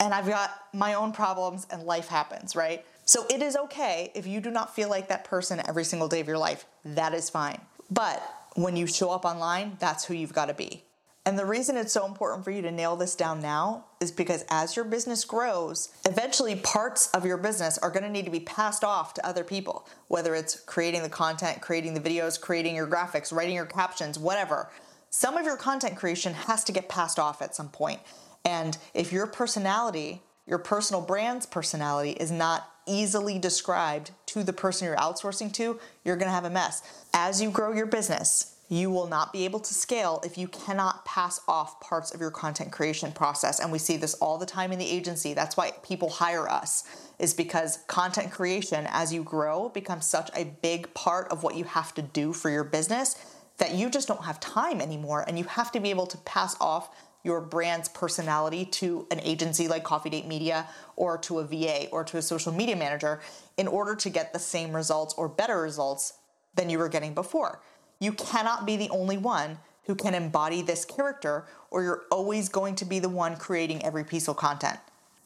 and 0.00 0.12
I've 0.12 0.26
got 0.26 0.50
my 0.72 0.94
own 0.94 1.12
problems 1.12 1.66
and 1.70 1.84
life 1.84 2.08
happens, 2.08 2.54
right? 2.54 2.84
So 3.04 3.26
it 3.28 3.42
is 3.42 3.56
okay 3.56 4.10
if 4.14 4.26
you 4.26 4.40
do 4.40 4.50
not 4.50 4.74
feel 4.74 4.88
like 4.88 5.08
that 5.08 5.24
person 5.24 5.60
every 5.66 5.84
single 5.84 6.08
day 6.08 6.20
of 6.20 6.28
your 6.28 6.38
life. 6.38 6.66
That 6.84 7.12
is 7.14 7.28
fine. 7.28 7.60
But 7.90 8.22
when 8.54 8.76
you 8.76 8.86
show 8.86 9.10
up 9.10 9.24
online, 9.24 9.76
that's 9.78 10.04
who 10.04 10.14
you've 10.14 10.32
got 10.32 10.46
to 10.46 10.54
be. 10.54 10.84
And 11.26 11.38
the 11.38 11.46
reason 11.46 11.76
it's 11.78 11.92
so 11.92 12.06
important 12.06 12.44
for 12.44 12.50
you 12.50 12.60
to 12.62 12.70
nail 12.70 12.96
this 12.96 13.14
down 13.14 13.40
now 13.40 13.86
is 13.98 14.12
because 14.12 14.44
as 14.50 14.76
your 14.76 14.84
business 14.84 15.24
grows, 15.24 15.88
eventually 16.06 16.54
parts 16.56 17.08
of 17.12 17.24
your 17.24 17.38
business 17.38 17.78
are 17.78 17.90
going 17.90 18.02
to 18.02 18.10
need 18.10 18.26
to 18.26 18.30
be 18.30 18.40
passed 18.40 18.84
off 18.84 19.14
to 19.14 19.26
other 19.26 19.42
people, 19.42 19.88
whether 20.08 20.34
it's 20.34 20.60
creating 20.60 21.02
the 21.02 21.08
content, 21.08 21.62
creating 21.62 21.94
the 21.94 22.00
videos, 22.00 22.38
creating 22.38 22.74
your 22.76 22.86
graphics, 22.86 23.32
writing 23.32 23.54
your 23.54 23.64
captions, 23.64 24.18
whatever. 24.18 24.70
Some 25.08 25.38
of 25.38 25.46
your 25.46 25.56
content 25.56 25.96
creation 25.96 26.34
has 26.34 26.62
to 26.64 26.72
get 26.72 26.90
passed 26.90 27.18
off 27.18 27.40
at 27.40 27.54
some 27.54 27.70
point. 27.70 28.00
And 28.44 28.76
if 28.92 29.10
your 29.10 29.26
personality, 29.26 30.20
your 30.46 30.58
personal 30.58 31.00
brand's 31.00 31.46
personality, 31.46 32.10
is 32.10 32.30
not 32.30 32.70
easily 32.86 33.38
described 33.38 34.10
to 34.26 34.42
the 34.42 34.52
person 34.52 34.86
you're 34.86 34.96
outsourcing 34.96 35.52
to, 35.54 35.78
you're 36.04 36.16
going 36.16 36.28
to 36.28 36.34
have 36.34 36.44
a 36.44 36.50
mess. 36.50 36.82
As 37.12 37.40
you 37.40 37.50
grow 37.50 37.72
your 37.72 37.86
business, 37.86 38.56
you 38.68 38.90
will 38.90 39.06
not 39.06 39.32
be 39.32 39.44
able 39.44 39.60
to 39.60 39.74
scale 39.74 40.20
if 40.24 40.38
you 40.38 40.48
cannot 40.48 41.04
pass 41.04 41.38
off 41.46 41.78
parts 41.80 42.14
of 42.14 42.20
your 42.20 42.30
content 42.30 42.72
creation 42.72 43.12
process. 43.12 43.60
And 43.60 43.70
we 43.70 43.78
see 43.78 43.96
this 43.98 44.14
all 44.14 44.38
the 44.38 44.46
time 44.46 44.72
in 44.72 44.78
the 44.78 44.88
agency. 44.88 45.34
That's 45.34 45.56
why 45.56 45.72
people 45.82 46.08
hire 46.08 46.48
us, 46.48 46.84
is 47.18 47.34
because 47.34 47.80
content 47.86 48.32
creation, 48.32 48.86
as 48.90 49.12
you 49.12 49.22
grow, 49.22 49.68
becomes 49.68 50.06
such 50.06 50.30
a 50.34 50.44
big 50.62 50.92
part 50.94 51.30
of 51.30 51.42
what 51.42 51.56
you 51.56 51.64
have 51.64 51.94
to 51.94 52.02
do 52.02 52.32
for 52.32 52.48
your 52.50 52.64
business 52.64 53.16
that 53.58 53.74
you 53.74 53.88
just 53.90 54.08
don't 54.08 54.24
have 54.24 54.40
time 54.40 54.80
anymore. 54.80 55.24
And 55.28 55.38
you 55.38 55.44
have 55.44 55.70
to 55.72 55.80
be 55.80 55.90
able 55.90 56.06
to 56.06 56.18
pass 56.18 56.56
off 56.60 56.88
your 57.24 57.40
brand's 57.40 57.88
personality 57.88 58.64
to 58.66 59.06
an 59.10 59.18
agency 59.20 59.66
like 59.66 59.82
Coffee 59.82 60.10
Date 60.10 60.26
Media 60.26 60.68
or 60.94 61.18
to 61.18 61.40
a 61.40 61.44
VA 61.44 61.88
or 61.90 62.04
to 62.04 62.18
a 62.18 62.22
social 62.22 62.52
media 62.52 62.76
manager 62.76 63.20
in 63.56 63.66
order 63.66 63.96
to 63.96 64.10
get 64.10 64.32
the 64.32 64.38
same 64.38 64.76
results 64.76 65.14
or 65.14 65.28
better 65.28 65.60
results 65.60 66.12
than 66.54 66.70
you 66.70 66.78
were 66.78 66.88
getting 66.88 67.14
before. 67.14 67.60
You 67.98 68.12
cannot 68.12 68.66
be 68.66 68.76
the 68.76 68.90
only 68.90 69.16
one 69.16 69.58
who 69.84 69.94
can 69.94 70.14
embody 70.14 70.62
this 70.62 70.84
character, 70.84 71.46
or 71.70 71.82
you're 71.82 72.04
always 72.10 72.48
going 72.48 72.74
to 72.76 72.84
be 72.84 72.98
the 72.98 73.08
one 73.08 73.36
creating 73.36 73.84
every 73.84 74.04
piece 74.04 74.28
of 74.28 74.36
content. 74.36 74.78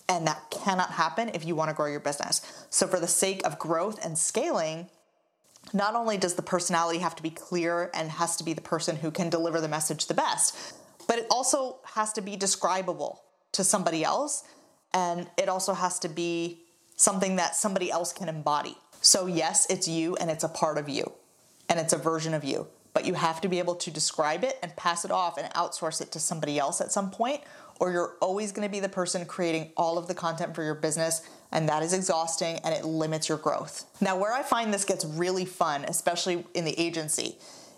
And 0.08 0.26
that 0.26 0.50
cannot 0.50 0.90
happen 0.92 1.30
if 1.34 1.44
you 1.44 1.54
want 1.54 1.70
to 1.70 1.76
grow 1.76 1.86
your 1.86 2.00
business. 2.00 2.66
So, 2.70 2.86
for 2.86 2.98
the 2.98 3.06
sake 3.06 3.46
of 3.46 3.58
growth 3.58 4.04
and 4.04 4.18
scaling, 4.18 4.88
not 5.72 5.94
only 5.94 6.16
does 6.16 6.34
the 6.34 6.42
personality 6.42 6.98
have 7.00 7.14
to 7.16 7.22
be 7.22 7.30
clear 7.30 7.90
and 7.92 8.10
has 8.10 8.36
to 8.36 8.44
be 8.44 8.52
the 8.52 8.60
person 8.60 8.96
who 8.96 9.10
can 9.10 9.28
deliver 9.28 9.60
the 9.60 9.68
message 9.68 10.06
the 10.06 10.14
best, 10.14 10.56
but 11.08 11.18
it 11.18 11.26
also 11.30 11.78
has 11.94 12.12
to 12.12 12.20
be 12.20 12.36
describable 12.36 13.24
to 13.52 13.64
somebody 13.64 14.04
else. 14.04 14.44
And 14.94 15.26
it 15.36 15.48
also 15.48 15.74
has 15.74 15.98
to 16.00 16.08
be 16.08 16.60
something 16.94 17.36
that 17.36 17.56
somebody 17.56 17.90
else 17.90 18.12
can 18.12 18.28
embody. 18.28 18.76
So, 19.00 19.26
yes, 19.26 19.66
it's 19.68 19.88
you 19.88 20.14
and 20.16 20.30
it's 20.30 20.44
a 20.44 20.48
part 20.48 20.78
of 20.78 20.88
you 20.88 21.10
and 21.68 21.80
it's 21.80 21.92
a 21.92 21.98
version 21.98 22.34
of 22.34 22.44
you. 22.44 22.68
But 22.92 23.04
you 23.04 23.14
have 23.14 23.40
to 23.42 23.48
be 23.48 23.58
able 23.58 23.74
to 23.76 23.90
describe 23.90 24.44
it 24.44 24.58
and 24.62 24.74
pass 24.76 25.04
it 25.04 25.10
off 25.10 25.38
and 25.38 25.52
outsource 25.54 26.00
it 26.00 26.12
to 26.12 26.20
somebody 26.20 26.58
else 26.58 26.80
at 26.80 26.90
some 26.90 27.10
point, 27.10 27.42
or 27.78 27.92
you're 27.92 28.16
always 28.20 28.50
going 28.50 28.66
to 28.66 28.72
be 28.72 28.80
the 28.80 28.88
person 28.88 29.24
creating 29.24 29.70
all 29.76 29.98
of 29.98 30.08
the 30.08 30.14
content 30.14 30.54
for 30.54 30.64
your 30.64 30.74
business, 30.74 31.22
and 31.52 31.68
that 31.68 31.82
is 31.82 31.92
exhausting 31.92 32.58
and 32.64 32.74
it 32.74 32.84
limits 32.84 33.28
your 33.28 33.38
growth. 33.38 33.84
Now, 34.00 34.18
where 34.18 34.32
I 34.32 34.42
find 34.42 34.74
this 34.74 34.84
gets 34.84 35.04
really 35.04 35.44
fun, 35.44 35.84
especially 35.84 36.44
in 36.54 36.64
the 36.64 36.78
agency, 36.78 37.36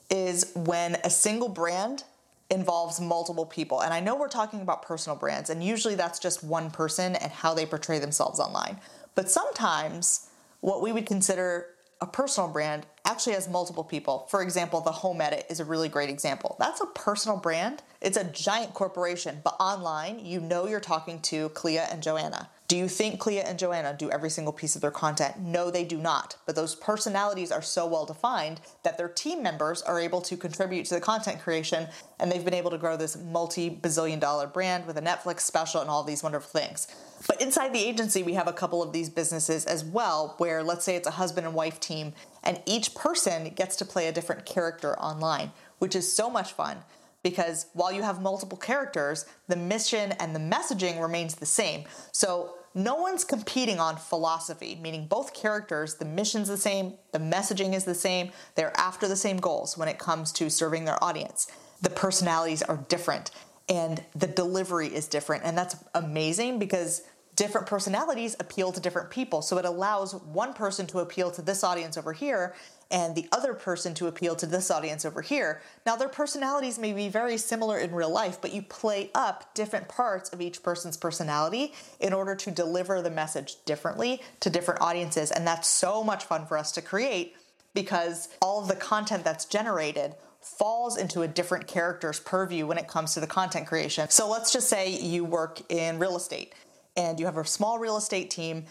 is 0.08 0.52
when 0.54 0.96
a 1.04 1.10
single 1.10 1.48
brand 1.48 2.04
involves 2.50 3.00
multiple 3.00 3.46
people. 3.46 3.80
And 3.80 3.94
I 3.94 4.00
know 4.00 4.16
we're 4.16 4.28
talking 4.28 4.60
about 4.60 4.82
personal 4.82 5.16
brands, 5.16 5.50
and 5.50 5.62
usually 5.62 5.94
that's 5.94 6.18
just 6.18 6.42
one 6.42 6.70
person 6.70 7.16
and 7.16 7.30
how 7.30 7.54
they 7.54 7.64
portray 7.64 7.98
themselves 7.98 8.40
online. 8.40 8.80
But 9.14 9.30
sometimes 9.30 10.28
what 10.60 10.82
we 10.82 10.92
would 10.92 11.06
consider 11.06 11.66
a 12.00 12.06
personal 12.06 12.48
brand 12.48 12.86
actually 13.04 13.34
has 13.34 13.48
multiple 13.48 13.84
people. 13.84 14.26
For 14.30 14.42
example, 14.42 14.80
the 14.80 14.90
Home 14.90 15.20
Edit 15.20 15.46
is 15.50 15.60
a 15.60 15.64
really 15.64 15.88
great 15.88 16.08
example. 16.08 16.56
That's 16.58 16.80
a 16.80 16.86
personal 16.86 17.36
brand. 17.36 17.82
It's 18.00 18.16
a 18.16 18.24
giant 18.24 18.72
corporation, 18.72 19.40
but 19.44 19.56
online, 19.60 20.24
you 20.24 20.40
know 20.40 20.66
you're 20.66 20.80
talking 20.80 21.20
to 21.22 21.50
Clea 21.50 21.78
and 21.78 22.02
Joanna. 22.02 22.48
Do 22.70 22.76
you 22.76 22.86
think 22.86 23.18
Clea 23.18 23.40
and 23.40 23.58
Joanna 23.58 23.96
do 23.98 24.12
every 24.12 24.30
single 24.30 24.52
piece 24.52 24.76
of 24.76 24.80
their 24.80 24.92
content? 24.92 25.40
No, 25.40 25.72
they 25.72 25.82
do 25.82 25.98
not. 25.98 26.36
But 26.46 26.54
those 26.54 26.76
personalities 26.76 27.50
are 27.50 27.62
so 27.62 27.84
well 27.84 28.06
defined 28.06 28.60
that 28.84 28.96
their 28.96 29.08
team 29.08 29.42
members 29.42 29.82
are 29.82 29.98
able 29.98 30.20
to 30.20 30.36
contribute 30.36 30.86
to 30.86 30.94
the 30.94 31.00
content 31.00 31.40
creation, 31.40 31.88
and 32.20 32.30
they've 32.30 32.44
been 32.44 32.54
able 32.54 32.70
to 32.70 32.78
grow 32.78 32.96
this 32.96 33.16
multi 33.16 33.70
bazillion 33.70 34.20
dollar 34.20 34.46
brand 34.46 34.86
with 34.86 34.96
a 34.96 35.02
Netflix 35.02 35.40
special 35.40 35.80
and 35.80 35.90
all 35.90 36.04
these 36.04 36.22
wonderful 36.22 36.60
things. 36.60 36.86
But 37.26 37.42
inside 37.42 37.72
the 37.72 37.84
agency, 37.84 38.22
we 38.22 38.34
have 38.34 38.46
a 38.46 38.52
couple 38.52 38.84
of 38.84 38.92
these 38.92 39.10
businesses 39.10 39.64
as 39.64 39.84
well, 39.84 40.36
where 40.38 40.62
let's 40.62 40.84
say 40.84 40.94
it's 40.94 41.08
a 41.08 41.10
husband 41.10 41.48
and 41.48 41.56
wife 41.56 41.80
team, 41.80 42.12
and 42.44 42.62
each 42.66 42.94
person 42.94 43.52
gets 43.52 43.74
to 43.76 43.84
play 43.84 44.06
a 44.06 44.12
different 44.12 44.46
character 44.46 44.96
online, 45.00 45.50
which 45.80 45.96
is 45.96 46.14
so 46.14 46.30
much 46.30 46.52
fun 46.52 46.84
because 47.22 47.66
while 47.74 47.92
you 47.92 48.02
have 48.02 48.22
multiple 48.22 48.56
characters, 48.56 49.26
the 49.48 49.56
mission 49.56 50.12
and 50.12 50.34
the 50.34 50.40
messaging 50.40 51.02
remains 51.02 51.34
the 51.34 51.44
same. 51.44 51.84
So 52.12 52.54
no 52.74 52.94
one's 52.94 53.24
competing 53.24 53.80
on 53.80 53.96
philosophy, 53.96 54.78
meaning 54.80 55.06
both 55.06 55.34
characters, 55.34 55.96
the 55.96 56.04
mission's 56.04 56.48
the 56.48 56.56
same, 56.56 56.94
the 57.12 57.18
messaging 57.18 57.74
is 57.74 57.84
the 57.84 57.94
same, 57.94 58.30
they're 58.54 58.76
after 58.76 59.08
the 59.08 59.16
same 59.16 59.38
goals 59.38 59.76
when 59.76 59.88
it 59.88 59.98
comes 59.98 60.30
to 60.32 60.48
serving 60.48 60.84
their 60.84 61.02
audience. 61.02 61.50
The 61.82 61.90
personalities 61.90 62.62
are 62.62 62.76
different 62.88 63.32
and 63.68 64.02
the 64.14 64.26
delivery 64.26 64.88
is 64.88 65.08
different. 65.08 65.44
And 65.44 65.56
that's 65.56 65.76
amazing 65.94 66.58
because 66.58 67.02
different 67.36 67.66
personalities 67.66 68.36
appeal 68.38 68.72
to 68.72 68.80
different 68.80 69.10
people. 69.10 69.42
So 69.42 69.58
it 69.58 69.64
allows 69.64 70.14
one 70.14 70.52
person 70.52 70.86
to 70.88 70.98
appeal 70.98 71.30
to 71.32 71.42
this 71.42 71.64
audience 71.64 71.96
over 71.96 72.12
here 72.12 72.54
and 72.90 73.14
the 73.14 73.28
other 73.32 73.54
person 73.54 73.94
to 73.94 74.06
appeal 74.06 74.34
to 74.36 74.46
this 74.46 74.70
audience 74.70 75.04
over 75.04 75.22
here. 75.22 75.62
Now, 75.86 75.96
their 75.96 76.08
personalities 76.08 76.78
may 76.78 76.92
be 76.92 77.08
very 77.08 77.36
similar 77.36 77.78
in 77.78 77.94
real 77.94 78.10
life, 78.10 78.40
but 78.40 78.52
you 78.52 78.62
play 78.62 79.10
up 79.14 79.54
different 79.54 79.88
parts 79.88 80.30
of 80.30 80.40
each 80.40 80.62
person's 80.62 80.96
personality 80.96 81.72
in 82.00 82.12
order 82.12 82.34
to 82.34 82.50
deliver 82.50 83.00
the 83.00 83.10
message 83.10 83.56
differently 83.64 84.22
to 84.40 84.50
different 84.50 84.80
audiences. 84.80 85.30
And 85.30 85.46
that's 85.46 85.68
so 85.68 86.02
much 86.02 86.24
fun 86.24 86.46
for 86.46 86.58
us 86.58 86.72
to 86.72 86.82
create 86.82 87.36
because 87.74 88.28
all 88.42 88.60
of 88.60 88.68
the 88.68 88.76
content 88.76 89.24
that's 89.24 89.44
generated 89.44 90.14
falls 90.40 90.96
into 90.96 91.22
a 91.22 91.28
different 91.28 91.66
character's 91.66 92.18
purview 92.18 92.66
when 92.66 92.78
it 92.78 92.88
comes 92.88 93.14
to 93.14 93.20
the 93.20 93.26
content 93.26 93.66
creation. 93.66 94.08
So 94.08 94.28
let's 94.28 94.52
just 94.52 94.68
say 94.68 94.90
you 94.90 95.24
work 95.24 95.60
in 95.70 95.98
real 95.98 96.16
estate 96.16 96.54
and 96.96 97.20
you 97.20 97.26
have 97.26 97.36
a 97.36 97.44
small 97.44 97.78
real 97.78 97.96
estate 97.96 98.30
team 98.30 98.64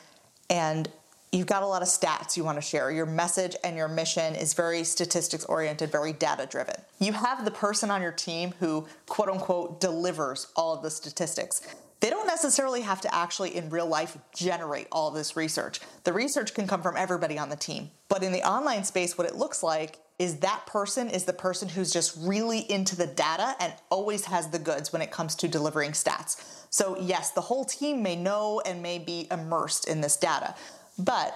and 0.50 0.90
you've 1.32 1.48
got 1.48 1.64
a 1.64 1.68
lot 1.68 1.82
of 1.82 1.88
stats 1.88 2.36
you 2.36 2.44
want 2.44 2.58
to 2.58 2.62
share. 2.62 2.92
Your 2.92 3.06
message 3.06 3.56
and 3.64 3.76
your 3.76 3.88
mission 3.88 4.36
is 4.36 4.54
very 4.54 4.84
statistics 4.84 5.46
oriented, 5.46 5.92
very 5.92 6.14
data 6.14 6.48
driven. 6.50 6.76
You 7.00 7.14
have 7.14 7.46
the 7.46 7.52
person 7.52 7.92
on 7.92 8.02
your 8.02 8.12
team 8.12 8.54
who, 8.60 8.88
quote 9.08 9.30
unquote, 9.30 9.80
delivers 9.80 10.48
all 10.56 10.74
of 10.74 10.82
the 10.82 10.90
statistics. 10.90 11.62
They 12.00 12.10
don't 12.10 12.28
necessarily 12.28 12.82
have 12.82 13.02
to 13.02 13.14
actually, 13.14 13.56
in 13.56 13.70
real 13.70 13.88
life, 13.88 14.18
generate 14.34 14.88
all 14.92 15.12
this 15.12 15.36
research. 15.36 15.82
The 16.06 16.14
research 16.14 16.54
can 16.54 16.66
come 16.66 16.82
from 16.82 16.96
everybody 16.96 17.38
on 17.38 17.50
the 17.50 17.58
team. 17.58 17.92
But 18.08 18.24
in 18.24 18.32
the 18.32 18.48
online 18.48 18.86
space, 18.86 19.18
what 19.18 19.28
it 19.28 19.36
looks 19.36 19.62
like 19.62 20.00
is 20.18 20.38
that 20.38 20.66
person 20.66 21.10
is 21.10 21.26
the 21.26 21.34
person 21.34 21.68
who's 21.70 21.92
just 21.92 22.18
really 22.20 22.60
into 22.72 22.96
the 22.96 23.08
data 23.08 23.56
and 23.60 23.74
always 23.90 24.26
has 24.26 24.50
the 24.50 24.60
goods 24.60 24.92
when 24.92 25.02
it 25.02 25.12
comes 25.12 25.36
to 25.36 25.48
delivering 25.48 25.92
stats. 25.92 26.66
So, 26.70 26.98
yes, 27.00 27.32
the 27.32 27.42
whole 27.42 27.66
team 27.66 28.04
may 28.04 28.16
know 28.16 28.62
and 28.66 28.82
may 28.82 29.00
be 29.00 29.28
immersed 29.32 29.88
in 29.88 30.02
this 30.02 30.18
data, 30.18 30.56
but 31.00 31.34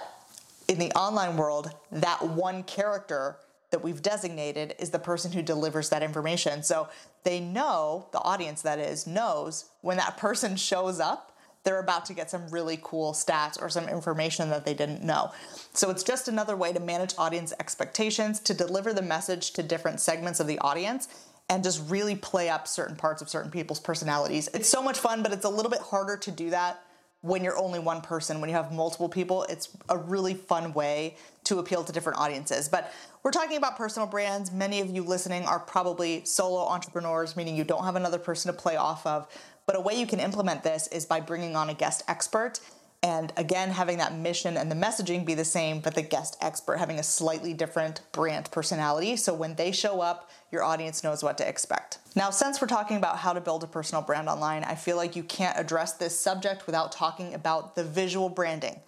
in 0.68 0.78
the 0.78 0.92
online 0.92 1.36
world, 1.36 1.70
that 1.90 2.22
one 2.22 2.62
character 2.62 3.36
that 3.70 3.82
we've 3.82 4.02
designated 4.02 4.74
is 4.78 4.90
the 4.90 4.98
person 4.98 5.32
who 5.32 5.42
delivers 5.42 5.88
that 5.88 6.02
information. 6.02 6.62
So 6.62 6.88
they 7.24 7.40
know, 7.40 8.06
the 8.12 8.20
audience 8.20 8.62
that 8.62 8.78
is, 8.78 9.06
knows 9.06 9.64
when 9.80 9.96
that 9.96 10.16
person 10.16 10.56
shows 10.56 11.00
up, 11.00 11.36
they're 11.64 11.80
about 11.80 12.04
to 12.06 12.14
get 12.14 12.30
some 12.30 12.46
really 12.50 12.78
cool 12.82 13.12
stats 13.12 13.60
or 13.60 13.68
some 13.68 13.88
information 13.88 14.50
that 14.50 14.64
they 14.64 14.74
didn't 14.74 15.02
know. 15.02 15.32
So 15.72 15.90
it's 15.90 16.02
just 16.02 16.28
another 16.28 16.56
way 16.56 16.72
to 16.72 16.78
manage 16.78 17.14
audience 17.16 17.52
expectations, 17.58 18.38
to 18.40 18.54
deliver 18.54 18.92
the 18.92 19.02
message 19.02 19.52
to 19.52 19.62
different 19.62 19.98
segments 19.98 20.40
of 20.40 20.46
the 20.46 20.58
audience. 20.58 21.08
And 21.50 21.62
just 21.62 21.90
really 21.90 22.16
play 22.16 22.48
up 22.48 22.66
certain 22.66 22.96
parts 22.96 23.20
of 23.20 23.28
certain 23.28 23.50
people's 23.50 23.78
personalities. 23.78 24.48
It's 24.54 24.68
so 24.68 24.82
much 24.82 24.98
fun, 24.98 25.22
but 25.22 25.30
it's 25.30 25.44
a 25.44 25.50
little 25.50 25.70
bit 25.70 25.80
harder 25.80 26.16
to 26.16 26.30
do 26.30 26.48
that 26.50 26.82
when 27.24 27.42
you're 27.42 27.56
only 27.56 27.78
one 27.78 28.02
person. 28.02 28.38
When 28.42 28.50
you 28.50 28.54
have 28.56 28.70
multiple 28.70 29.08
people, 29.08 29.44
it's 29.44 29.70
a 29.88 29.96
really 29.96 30.34
fun 30.34 30.74
way 30.74 31.16
to 31.44 31.58
appeal 31.58 31.82
to 31.82 31.90
different 31.90 32.18
audiences. 32.18 32.68
But 32.68 32.92
we're 33.22 33.30
talking 33.30 33.56
about 33.56 33.78
personal 33.78 34.06
brands. 34.06 34.52
Many 34.52 34.82
of 34.82 34.90
you 34.90 35.02
listening 35.02 35.44
are 35.46 35.58
probably 35.58 36.22
solo 36.26 36.66
entrepreneurs, 36.66 37.34
meaning 37.34 37.56
you 37.56 37.64
don't 37.64 37.84
have 37.84 37.96
another 37.96 38.18
person 38.18 38.52
to 38.52 38.58
play 38.58 38.76
off 38.76 39.06
of. 39.06 39.26
But 39.64 39.74
a 39.74 39.80
way 39.80 39.98
you 39.98 40.06
can 40.06 40.20
implement 40.20 40.64
this 40.64 40.86
is 40.88 41.06
by 41.06 41.20
bringing 41.20 41.56
on 41.56 41.70
a 41.70 41.74
guest 41.74 42.02
expert 42.08 42.60
and 43.04 43.34
again, 43.36 43.68
having 43.68 43.98
that 43.98 44.16
mission 44.16 44.56
and 44.56 44.70
the 44.70 44.74
messaging 44.74 45.26
be 45.26 45.34
the 45.34 45.44
same, 45.44 45.80
but 45.80 45.94
the 45.94 46.00
guest 46.00 46.38
expert 46.40 46.78
having 46.78 46.98
a 46.98 47.02
slightly 47.02 47.52
different 47.52 48.00
brand 48.12 48.50
personality. 48.50 49.16
So 49.16 49.34
when 49.34 49.56
they 49.56 49.72
show 49.72 50.00
up, 50.00 50.30
your 50.50 50.62
audience 50.62 51.04
knows 51.04 51.22
what 51.22 51.36
to 51.36 51.46
expect. 51.46 51.98
Now, 52.16 52.30
since 52.30 52.62
we're 52.62 52.66
talking 52.66 52.96
about 52.96 53.18
how 53.18 53.34
to 53.34 53.42
build 53.42 53.62
a 53.62 53.66
personal 53.66 54.00
brand 54.00 54.30
online, 54.30 54.64
I 54.64 54.74
feel 54.74 54.96
like 54.96 55.16
you 55.16 55.22
can't 55.22 55.58
address 55.58 55.92
this 55.92 56.18
subject 56.18 56.64
without 56.64 56.92
talking 56.92 57.34
about 57.34 57.76
the 57.76 57.84
visual 57.84 58.30
branding. 58.30 58.80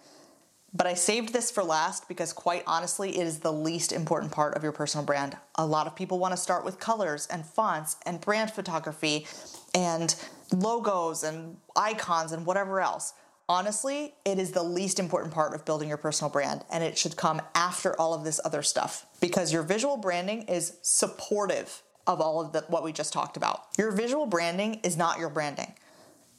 But 0.73 0.87
I 0.87 0.95
saved 0.95 1.31
this 1.31 1.51
for 1.51 1.63
last 1.63 2.07
because, 2.07 2.33
quite 2.33 2.63
honestly, 2.65 3.19
it 3.19 3.27
is 3.27 3.39
the 3.39 3.53
least 3.53 3.91
important 3.91 4.31
part 4.31 4.55
of 4.55 4.63
your 4.63 4.71
personal 4.71 5.05
brand. 5.05 5.37
A 5.55 5.65
lot 5.65 5.85
of 5.85 5.95
people 5.95 6.17
want 6.17 6.31
to 6.31 6.37
start 6.37 6.65
with 6.65 6.79
colors 6.79 7.27
and 7.27 7.45
fonts 7.45 7.97
and 8.03 8.19
brand 8.19 8.49
photography 8.49 9.27
and 9.75 10.15
logos 10.51 11.23
and 11.23 11.57
icons 11.75 12.31
and 12.31 12.47
whatever 12.47 12.81
else. 12.81 13.13
Honestly, 13.49 14.13
it 14.25 14.39
is 14.39 14.51
the 14.51 14.63
least 14.63 14.99
important 14.99 15.33
part 15.33 15.53
of 15.53 15.63
building 15.63 15.87
your 15.87 15.97
personal 15.97 16.29
brand, 16.29 16.65
and 16.69 16.83
it 16.83 16.97
should 16.97 17.15
come 17.15 17.41
after 17.55 17.97
all 17.99 18.13
of 18.13 18.25
this 18.25 18.41
other 18.43 18.61
stuff 18.61 19.05
because 19.21 19.53
your 19.53 19.63
visual 19.63 19.95
branding 19.95 20.41
is 20.43 20.73
supportive 20.81 21.81
of 22.05 22.19
all 22.19 22.41
of 22.41 22.51
the, 22.51 22.59
what 22.67 22.83
we 22.83 22.91
just 22.91 23.13
talked 23.13 23.37
about. 23.37 23.63
Your 23.77 23.91
visual 23.91 24.25
branding 24.25 24.81
is 24.83 24.97
not 24.97 25.17
your 25.17 25.29
branding. 25.29 25.73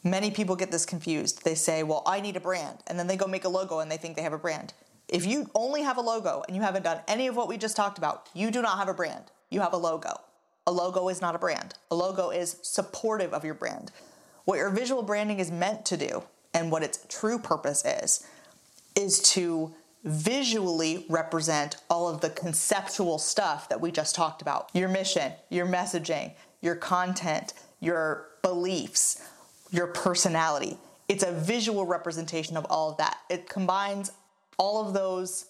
Many 0.04 0.30
people 0.30 0.54
get 0.54 0.70
this 0.70 0.84
confused. 0.84 1.44
They 1.44 1.54
say, 1.54 1.82
Well, 1.82 2.02
I 2.04 2.20
need 2.20 2.36
a 2.36 2.40
brand, 2.40 2.80
and 2.86 2.98
then 2.98 3.06
they 3.06 3.16
go 3.16 3.26
make 3.26 3.44
a 3.44 3.48
logo 3.48 3.78
and 3.78 3.90
they 3.90 3.96
think 3.96 4.14
they 4.14 4.22
have 4.22 4.34
a 4.34 4.38
brand. 4.38 4.74
If 5.08 5.24
you 5.24 5.50
only 5.54 5.82
have 5.82 5.96
a 5.96 6.02
logo 6.02 6.42
and 6.46 6.54
you 6.54 6.60
haven't 6.60 6.82
done 6.82 7.00
any 7.08 7.26
of 7.26 7.36
what 7.36 7.48
we 7.48 7.56
just 7.56 7.74
talked 7.74 7.96
about, 7.96 8.28
you 8.34 8.50
do 8.50 8.60
not 8.60 8.76
have 8.76 8.88
a 8.88 8.94
brand. 8.94 9.24
You 9.48 9.60
have 9.60 9.72
a 9.72 9.78
logo. 9.78 10.20
A 10.66 10.72
logo 10.72 11.08
is 11.08 11.22
not 11.22 11.34
a 11.34 11.38
brand. 11.38 11.72
A 11.90 11.94
logo 11.94 12.28
is 12.28 12.58
supportive 12.60 13.32
of 13.32 13.46
your 13.46 13.54
brand. 13.54 13.92
What 14.44 14.58
your 14.58 14.68
visual 14.68 15.02
branding 15.02 15.38
is 15.38 15.50
meant 15.50 15.86
to 15.86 15.96
do 15.96 16.22
and 16.54 16.70
what 16.70 16.82
its 16.82 17.04
true 17.08 17.38
purpose 17.38 17.84
is, 17.84 18.26
is 18.96 19.20
to 19.20 19.74
visually 20.04 21.04
represent 21.08 21.76
all 21.90 22.08
of 22.08 22.20
the 22.20 22.30
conceptual 22.30 23.18
stuff 23.18 23.68
that 23.68 23.80
we 23.80 23.90
just 23.90 24.14
talked 24.14 24.42
about 24.42 24.70
your 24.72 24.88
mission, 24.88 25.32
your 25.50 25.66
messaging, 25.66 26.32
your 26.60 26.74
content, 26.74 27.52
your 27.80 28.28
beliefs, 28.42 29.28
your 29.70 29.88
personality. 29.88 30.78
It's 31.08 31.24
a 31.24 31.32
visual 31.32 31.86
representation 31.86 32.56
of 32.56 32.66
all 32.70 32.90
of 32.90 32.96
that. 32.98 33.18
It 33.28 33.48
combines 33.48 34.12
all 34.56 34.86
of 34.86 34.94
those 34.94 35.46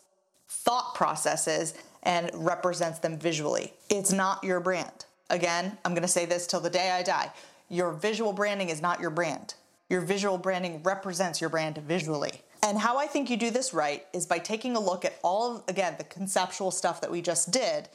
thought 0.49 0.95
processes 0.95 1.75
and 2.03 2.31
represents 2.35 3.01
them 3.01 3.19
visually. 3.19 3.73
It's 3.91 4.13
not 4.13 4.43
your 4.45 4.61
brand. 4.61 5.07
Again, 5.31 5.77
I'm 5.85 5.95
gonna 5.95 6.09
say 6.09 6.25
this 6.25 6.47
till 6.47 6.61
the 6.61 6.71
day 6.71 6.91
I 6.91 7.03
die. 7.03 7.33
Your 7.69 7.93
visual 7.93 8.33
branding 8.33 8.71
is 8.71 8.81
not 8.81 9.01
your 9.01 9.11
brand. 9.11 9.55
Your 9.89 10.03
visual 10.03 10.39
branding 10.39 10.83
represents 10.83 11.41
your 11.41 11.51
brand 11.51 11.79
visually. 11.79 12.43
And 12.63 12.79
how 12.79 12.99
I 12.99 13.07
think 13.07 13.31
you 13.31 13.37
do 13.37 13.51
this 13.51 13.73
right 13.73 14.05
is 14.13 14.27
by 14.27 14.39
taking 14.39 14.77
a 14.77 14.81
look 14.81 15.05
at 15.05 15.19
all 15.23 15.57
of, 15.57 15.63
again, 15.69 15.95
the 15.97 16.05
conceptual 16.05 16.71
stuff 16.71 17.01
that 17.01 17.11
we 17.11 17.23
just 17.23 17.51
did 17.51 17.89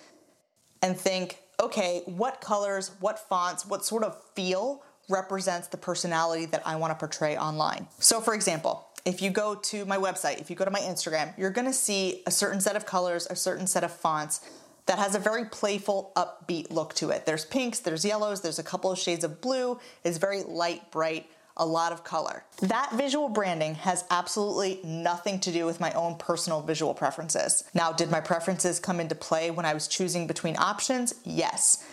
and 0.82 0.98
think, 0.98 1.40
okay, 1.62 2.02
what 2.06 2.42
colors, 2.42 2.92
what 3.00 3.20
fonts, 3.20 3.66
what 3.66 3.86
sort 3.86 4.04
of 4.04 4.20
feel 4.36 4.84
represents 5.10 5.68
the 5.68 5.78
personality 5.78 6.46
that 6.46 6.66
I 6.66 6.76
want 6.78 6.92
to 6.92 6.96
portray 6.96 7.38
online. 7.38 7.88
So, 8.00 8.22
for 8.22 8.34
example, 8.34 8.88
if 9.06 9.22
you 9.22 9.30
go 9.30 9.56
to 9.56 9.86
my 9.86 9.98
website, 9.98 10.40
if 10.40 10.50
you 10.50 10.56
go 10.56 10.66
to 10.66 10.72
my 10.72 10.80
Instagram, 10.80 11.38
you're 11.38 11.52
going 11.52 11.68
to 11.68 11.74
see 11.74 12.24
a 12.26 12.32
certain 12.32 12.62
set 12.62 12.76
of 12.76 12.86
colors, 12.86 13.28
a 13.30 13.36
certain 13.36 13.68
set 13.68 13.84
of 13.84 13.92
fonts 13.92 14.50
that 14.86 14.98
has 14.98 15.16
a 15.16 15.20
very 15.20 15.46
playful, 15.46 16.12
upbeat 16.16 16.72
look 16.72 16.94
to 16.96 17.10
it. 17.10 17.26
There's 17.26 17.46
pinks, 17.46 17.80
there's 17.80 18.04
yellows, 18.04 18.42
there's 18.42 18.60
a 18.60 18.64
couple 18.64 18.92
of 18.92 19.00
shades 19.00 19.24
of 19.24 19.42
blue. 19.42 19.80
It's 20.04 20.18
very 20.18 20.44
light, 20.44 20.92
bright, 20.92 21.30
a 21.58 21.66
lot 21.66 21.92
of 21.92 22.04
color. 22.04 22.44
That 22.62 22.92
visual 22.94 23.30
branding 23.30 23.76
has 23.76 24.06
absolutely 24.10 24.80
nothing 24.84 25.40
to 25.42 25.52
do 25.52 25.66
with 25.66 25.80
my 25.80 25.92
own 25.94 26.16
personal 26.16 26.62
visual 26.62 26.94
preferences. 26.94 27.64
Now, 27.74 27.92
did 27.92 28.10
my 28.10 28.22
preferences 28.22 28.80
come 28.80 29.00
into 29.00 29.16
play 29.16 29.52
when 29.52 29.66
I 29.66 29.74
was 29.74 29.88
choosing 29.88 30.28
between 30.28 30.56
options? 30.58 31.14
Yes. 31.24 31.86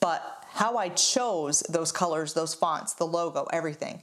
But 0.00 0.44
how 0.50 0.76
I 0.76 0.90
chose 0.90 1.60
those 1.68 1.92
colors, 1.92 2.34
those 2.34 2.54
fonts, 2.54 2.94
the 2.94 3.06
logo, 3.06 3.46
everything 3.52 4.02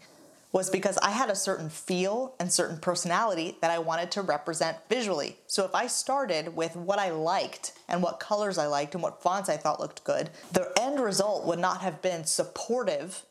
was 0.56 0.70
because 0.70 0.98
I 1.00 1.12
had 1.12 1.30
a 1.30 1.36
certain 1.36 1.70
feel 1.70 2.34
and 2.40 2.50
certain 2.50 2.78
personality 2.78 3.58
that 3.60 3.72
I 3.72 3.80
wanted 3.80 4.10
to 4.12 4.22
represent 4.22 4.78
visually. 4.88 5.36
So 5.48 5.66
if 5.66 5.76
I 5.76 5.88
started 5.88 6.56
with 6.56 6.78
what 6.78 6.98
I 6.98 7.10
liked 7.10 7.74
and 7.90 8.02
what 8.02 8.22
colors 8.22 8.58
I 8.58 8.68
liked 8.68 8.94
and 8.94 9.04
what 9.04 9.22
fonts 9.22 9.50
I 9.50 9.58
thought 9.58 9.82
looked 9.82 10.06
good, 10.06 10.30
the 10.54 10.72
end 10.80 11.02
result 11.02 11.46
would 11.46 11.60
not 11.60 11.82
have 11.82 12.02
been 12.02 12.24
supportive 12.24 13.24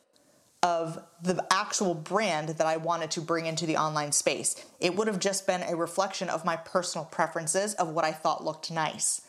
of 0.64 0.98
the 1.22 1.44
actual 1.52 1.94
brand 1.94 2.48
that 2.48 2.66
I 2.66 2.78
wanted 2.78 3.10
to 3.12 3.20
bring 3.20 3.44
into 3.44 3.66
the 3.66 3.76
online 3.76 4.12
space. 4.12 4.64
It 4.80 4.96
would 4.96 5.08
have 5.08 5.20
just 5.20 5.46
been 5.46 5.62
a 5.62 5.76
reflection 5.76 6.30
of 6.30 6.46
my 6.46 6.56
personal 6.56 7.04
preferences 7.04 7.74
of 7.74 7.90
what 7.90 8.06
I 8.06 8.12
thought 8.12 8.42
looked 8.42 8.70
nice. 8.70 9.20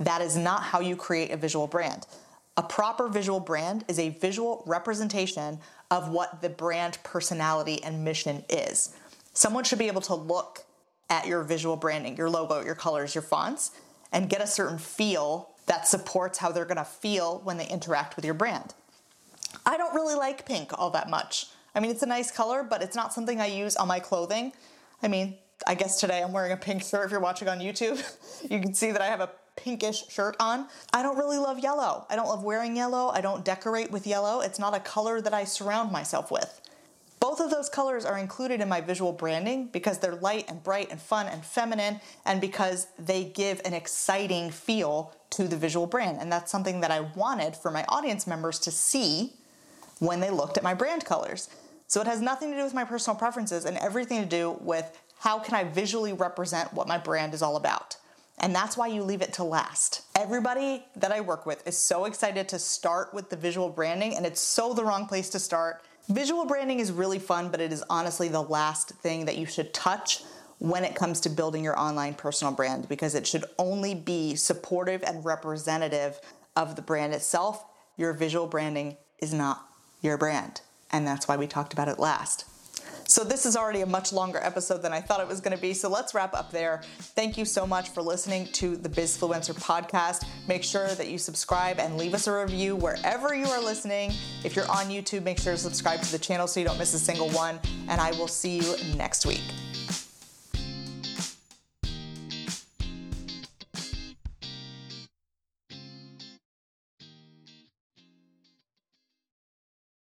That 0.00 0.20
is 0.20 0.36
not 0.36 0.64
how 0.64 0.80
you 0.80 0.96
create 0.96 1.30
a 1.30 1.36
visual 1.36 1.68
brand. 1.68 2.08
A 2.56 2.64
proper 2.64 3.08
visual 3.08 3.38
brand 3.38 3.84
is 3.86 4.00
a 4.00 4.08
visual 4.08 4.64
representation 4.66 5.60
of 5.92 6.08
what 6.10 6.42
the 6.42 6.50
brand 6.50 6.98
personality 7.04 7.80
and 7.84 8.04
mission 8.04 8.44
is. 8.48 8.96
Someone 9.32 9.62
should 9.62 9.78
be 9.78 9.86
able 9.86 10.00
to 10.02 10.14
look 10.16 10.64
at 11.08 11.24
your 11.24 11.44
visual 11.44 11.76
branding, 11.76 12.16
your 12.16 12.28
logo, 12.28 12.64
your 12.64 12.74
colors, 12.74 13.14
your 13.14 13.22
fonts, 13.22 13.70
and 14.10 14.28
get 14.28 14.40
a 14.40 14.46
certain 14.46 14.78
feel 14.78 15.50
that 15.66 15.86
supports 15.86 16.38
how 16.38 16.50
they're 16.50 16.64
gonna 16.64 16.84
feel 16.84 17.40
when 17.44 17.58
they 17.58 17.68
interact 17.68 18.16
with 18.16 18.24
your 18.24 18.34
brand. 18.34 18.74
I 19.66 19.76
don't 19.76 19.94
really 19.94 20.14
like 20.14 20.46
pink 20.46 20.78
all 20.78 20.90
that 20.90 21.08
much. 21.08 21.46
I 21.74 21.80
mean, 21.80 21.90
it's 21.90 22.02
a 22.02 22.06
nice 22.06 22.30
color, 22.30 22.62
but 22.62 22.82
it's 22.82 22.96
not 22.96 23.12
something 23.12 23.40
I 23.40 23.46
use 23.46 23.76
on 23.76 23.88
my 23.88 24.00
clothing. 24.00 24.52
I 25.02 25.08
mean, 25.08 25.36
I 25.66 25.74
guess 25.74 26.00
today 26.00 26.22
I'm 26.22 26.32
wearing 26.32 26.52
a 26.52 26.56
pink 26.56 26.82
shirt. 26.82 27.06
If 27.06 27.10
you're 27.10 27.20
watching 27.20 27.48
on 27.48 27.58
YouTube, 27.58 28.02
you 28.50 28.60
can 28.60 28.74
see 28.74 28.90
that 28.90 29.00
I 29.00 29.06
have 29.06 29.20
a 29.20 29.30
pinkish 29.56 30.08
shirt 30.08 30.36
on. 30.40 30.66
I 30.92 31.02
don't 31.02 31.18
really 31.18 31.38
love 31.38 31.58
yellow. 31.58 32.06
I 32.08 32.16
don't 32.16 32.28
love 32.28 32.42
wearing 32.42 32.76
yellow. 32.76 33.08
I 33.08 33.20
don't 33.20 33.44
decorate 33.44 33.90
with 33.90 34.06
yellow. 34.06 34.40
It's 34.40 34.58
not 34.58 34.74
a 34.74 34.80
color 34.80 35.20
that 35.20 35.34
I 35.34 35.44
surround 35.44 35.92
myself 35.92 36.30
with. 36.30 36.60
Both 37.20 37.40
of 37.40 37.50
those 37.50 37.68
colors 37.68 38.06
are 38.06 38.16
included 38.16 38.62
in 38.62 38.68
my 38.70 38.80
visual 38.80 39.12
branding 39.12 39.66
because 39.66 39.98
they're 39.98 40.14
light 40.16 40.46
and 40.48 40.62
bright 40.62 40.90
and 40.90 40.98
fun 40.98 41.26
and 41.26 41.44
feminine, 41.44 42.00
and 42.24 42.40
because 42.40 42.86
they 42.98 43.24
give 43.24 43.60
an 43.66 43.74
exciting 43.74 44.50
feel 44.50 45.14
to 45.30 45.46
the 45.46 45.56
visual 45.56 45.86
brand. 45.86 46.16
And 46.18 46.32
that's 46.32 46.50
something 46.50 46.80
that 46.80 46.90
I 46.90 47.00
wanted 47.00 47.54
for 47.56 47.70
my 47.70 47.84
audience 47.90 48.26
members 48.26 48.58
to 48.60 48.70
see 48.70 49.34
when 50.00 50.20
they 50.20 50.30
looked 50.30 50.58
at 50.58 50.64
my 50.64 50.74
brand 50.74 51.04
colors. 51.04 51.48
So 51.86 52.00
it 52.00 52.06
has 52.06 52.20
nothing 52.20 52.50
to 52.50 52.56
do 52.56 52.64
with 52.64 52.74
my 52.74 52.84
personal 52.84 53.16
preferences 53.16 53.64
and 53.64 53.76
everything 53.78 54.20
to 54.20 54.28
do 54.28 54.58
with 54.60 55.00
how 55.20 55.38
can 55.38 55.54
I 55.54 55.64
visually 55.64 56.12
represent 56.12 56.72
what 56.72 56.88
my 56.88 56.98
brand 56.98 57.34
is 57.34 57.42
all 57.42 57.56
about. 57.56 57.96
And 58.38 58.54
that's 58.54 58.76
why 58.76 58.86
you 58.86 59.02
leave 59.02 59.20
it 59.20 59.34
to 59.34 59.44
last. 59.44 60.02
Everybody 60.16 60.84
that 60.96 61.12
I 61.12 61.20
work 61.20 61.44
with 61.44 61.66
is 61.66 61.76
so 61.76 62.06
excited 62.06 62.48
to 62.48 62.58
start 62.58 63.12
with 63.12 63.28
the 63.28 63.36
visual 63.36 63.68
branding, 63.68 64.16
and 64.16 64.24
it's 64.24 64.40
so 64.40 64.72
the 64.72 64.84
wrong 64.84 65.06
place 65.06 65.28
to 65.30 65.38
start. 65.38 65.82
Visual 66.08 66.46
branding 66.46 66.80
is 66.80 66.90
really 66.90 67.18
fun, 67.18 67.50
but 67.50 67.60
it 67.60 67.70
is 67.70 67.84
honestly 67.90 68.28
the 68.28 68.42
last 68.42 68.90
thing 69.02 69.26
that 69.26 69.36
you 69.36 69.44
should 69.44 69.74
touch 69.74 70.22
when 70.58 70.84
it 70.84 70.94
comes 70.94 71.20
to 71.20 71.28
building 71.28 71.62
your 71.62 71.78
online 71.78 72.14
personal 72.14 72.52
brand 72.52 72.88
because 72.88 73.14
it 73.14 73.26
should 73.26 73.44
only 73.58 73.94
be 73.94 74.34
supportive 74.34 75.02
and 75.02 75.24
representative 75.24 76.18
of 76.56 76.76
the 76.76 76.82
brand 76.82 77.12
itself. 77.12 77.64
Your 77.96 78.12
visual 78.12 78.46
branding 78.46 78.96
is 79.18 79.34
not 79.34 79.69
your 80.00 80.16
brand, 80.16 80.60
and 80.90 81.06
that's 81.06 81.28
why 81.28 81.36
we 81.36 81.46
talked 81.46 81.72
about 81.72 81.88
it 81.88 81.98
last. 81.98 82.44
So 83.10 83.24
this 83.24 83.44
is 83.44 83.56
already 83.56 83.80
a 83.80 83.86
much 83.86 84.12
longer 84.12 84.38
episode 84.40 84.82
than 84.82 84.92
I 84.92 85.00
thought 85.00 85.20
it 85.20 85.26
was 85.26 85.40
going 85.40 85.56
to 85.56 85.60
be. 85.60 85.74
So 85.74 85.88
let's 85.88 86.14
wrap 86.14 86.32
up 86.32 86.52
there. 86.52 86.82
Thank 87.16 87.36
you 87.36 87.44
so 87.44 87.66
much 87.66 87.88
for 87.88 88.02
listening 88.02 88.46
to 88.52 88.76
the 88.76 88.88
Bizfluencer 88.88 89.60
podcast. 89.60 90.24
Make 90.46 90.62
sure 90.62 90.86
that 90.94 91.08
you 91.08 91.18
subscribe 91.18 91.80
and 91.80 91.96
leave 91.96 92.14
us 92.14 92.28
a 92.28 92.32
review 92.32 92.76
wherever 92.76 93.34
you 93.34 93.46
are 93.46 93.60
listening. 93.60 94.12
If 94.44 94.54
you're 94.54 94.70
on 94.70 94.86
YouTube, 94.86 95.24
make 95.24 95.40
sure 95.40 95.54
to 95.54 95.58
subscribe 95.58 96.02
to 96.02 96.12
the 96.12 96.20
channel 96.20 96.46
so 96.46 96.60
you 96.60 96.66
don't 96.66 96.78
miss 96.78 96.94
a 96.94 97.00
single 97.00 97.30
one. 97.30 97.58
And 97.88 98.00
I 98.00 98.12
will 98.12 98.28
see 98.28 98.58
you 98.58 98.76
next 98.96 99.26
week. 99.26 99.42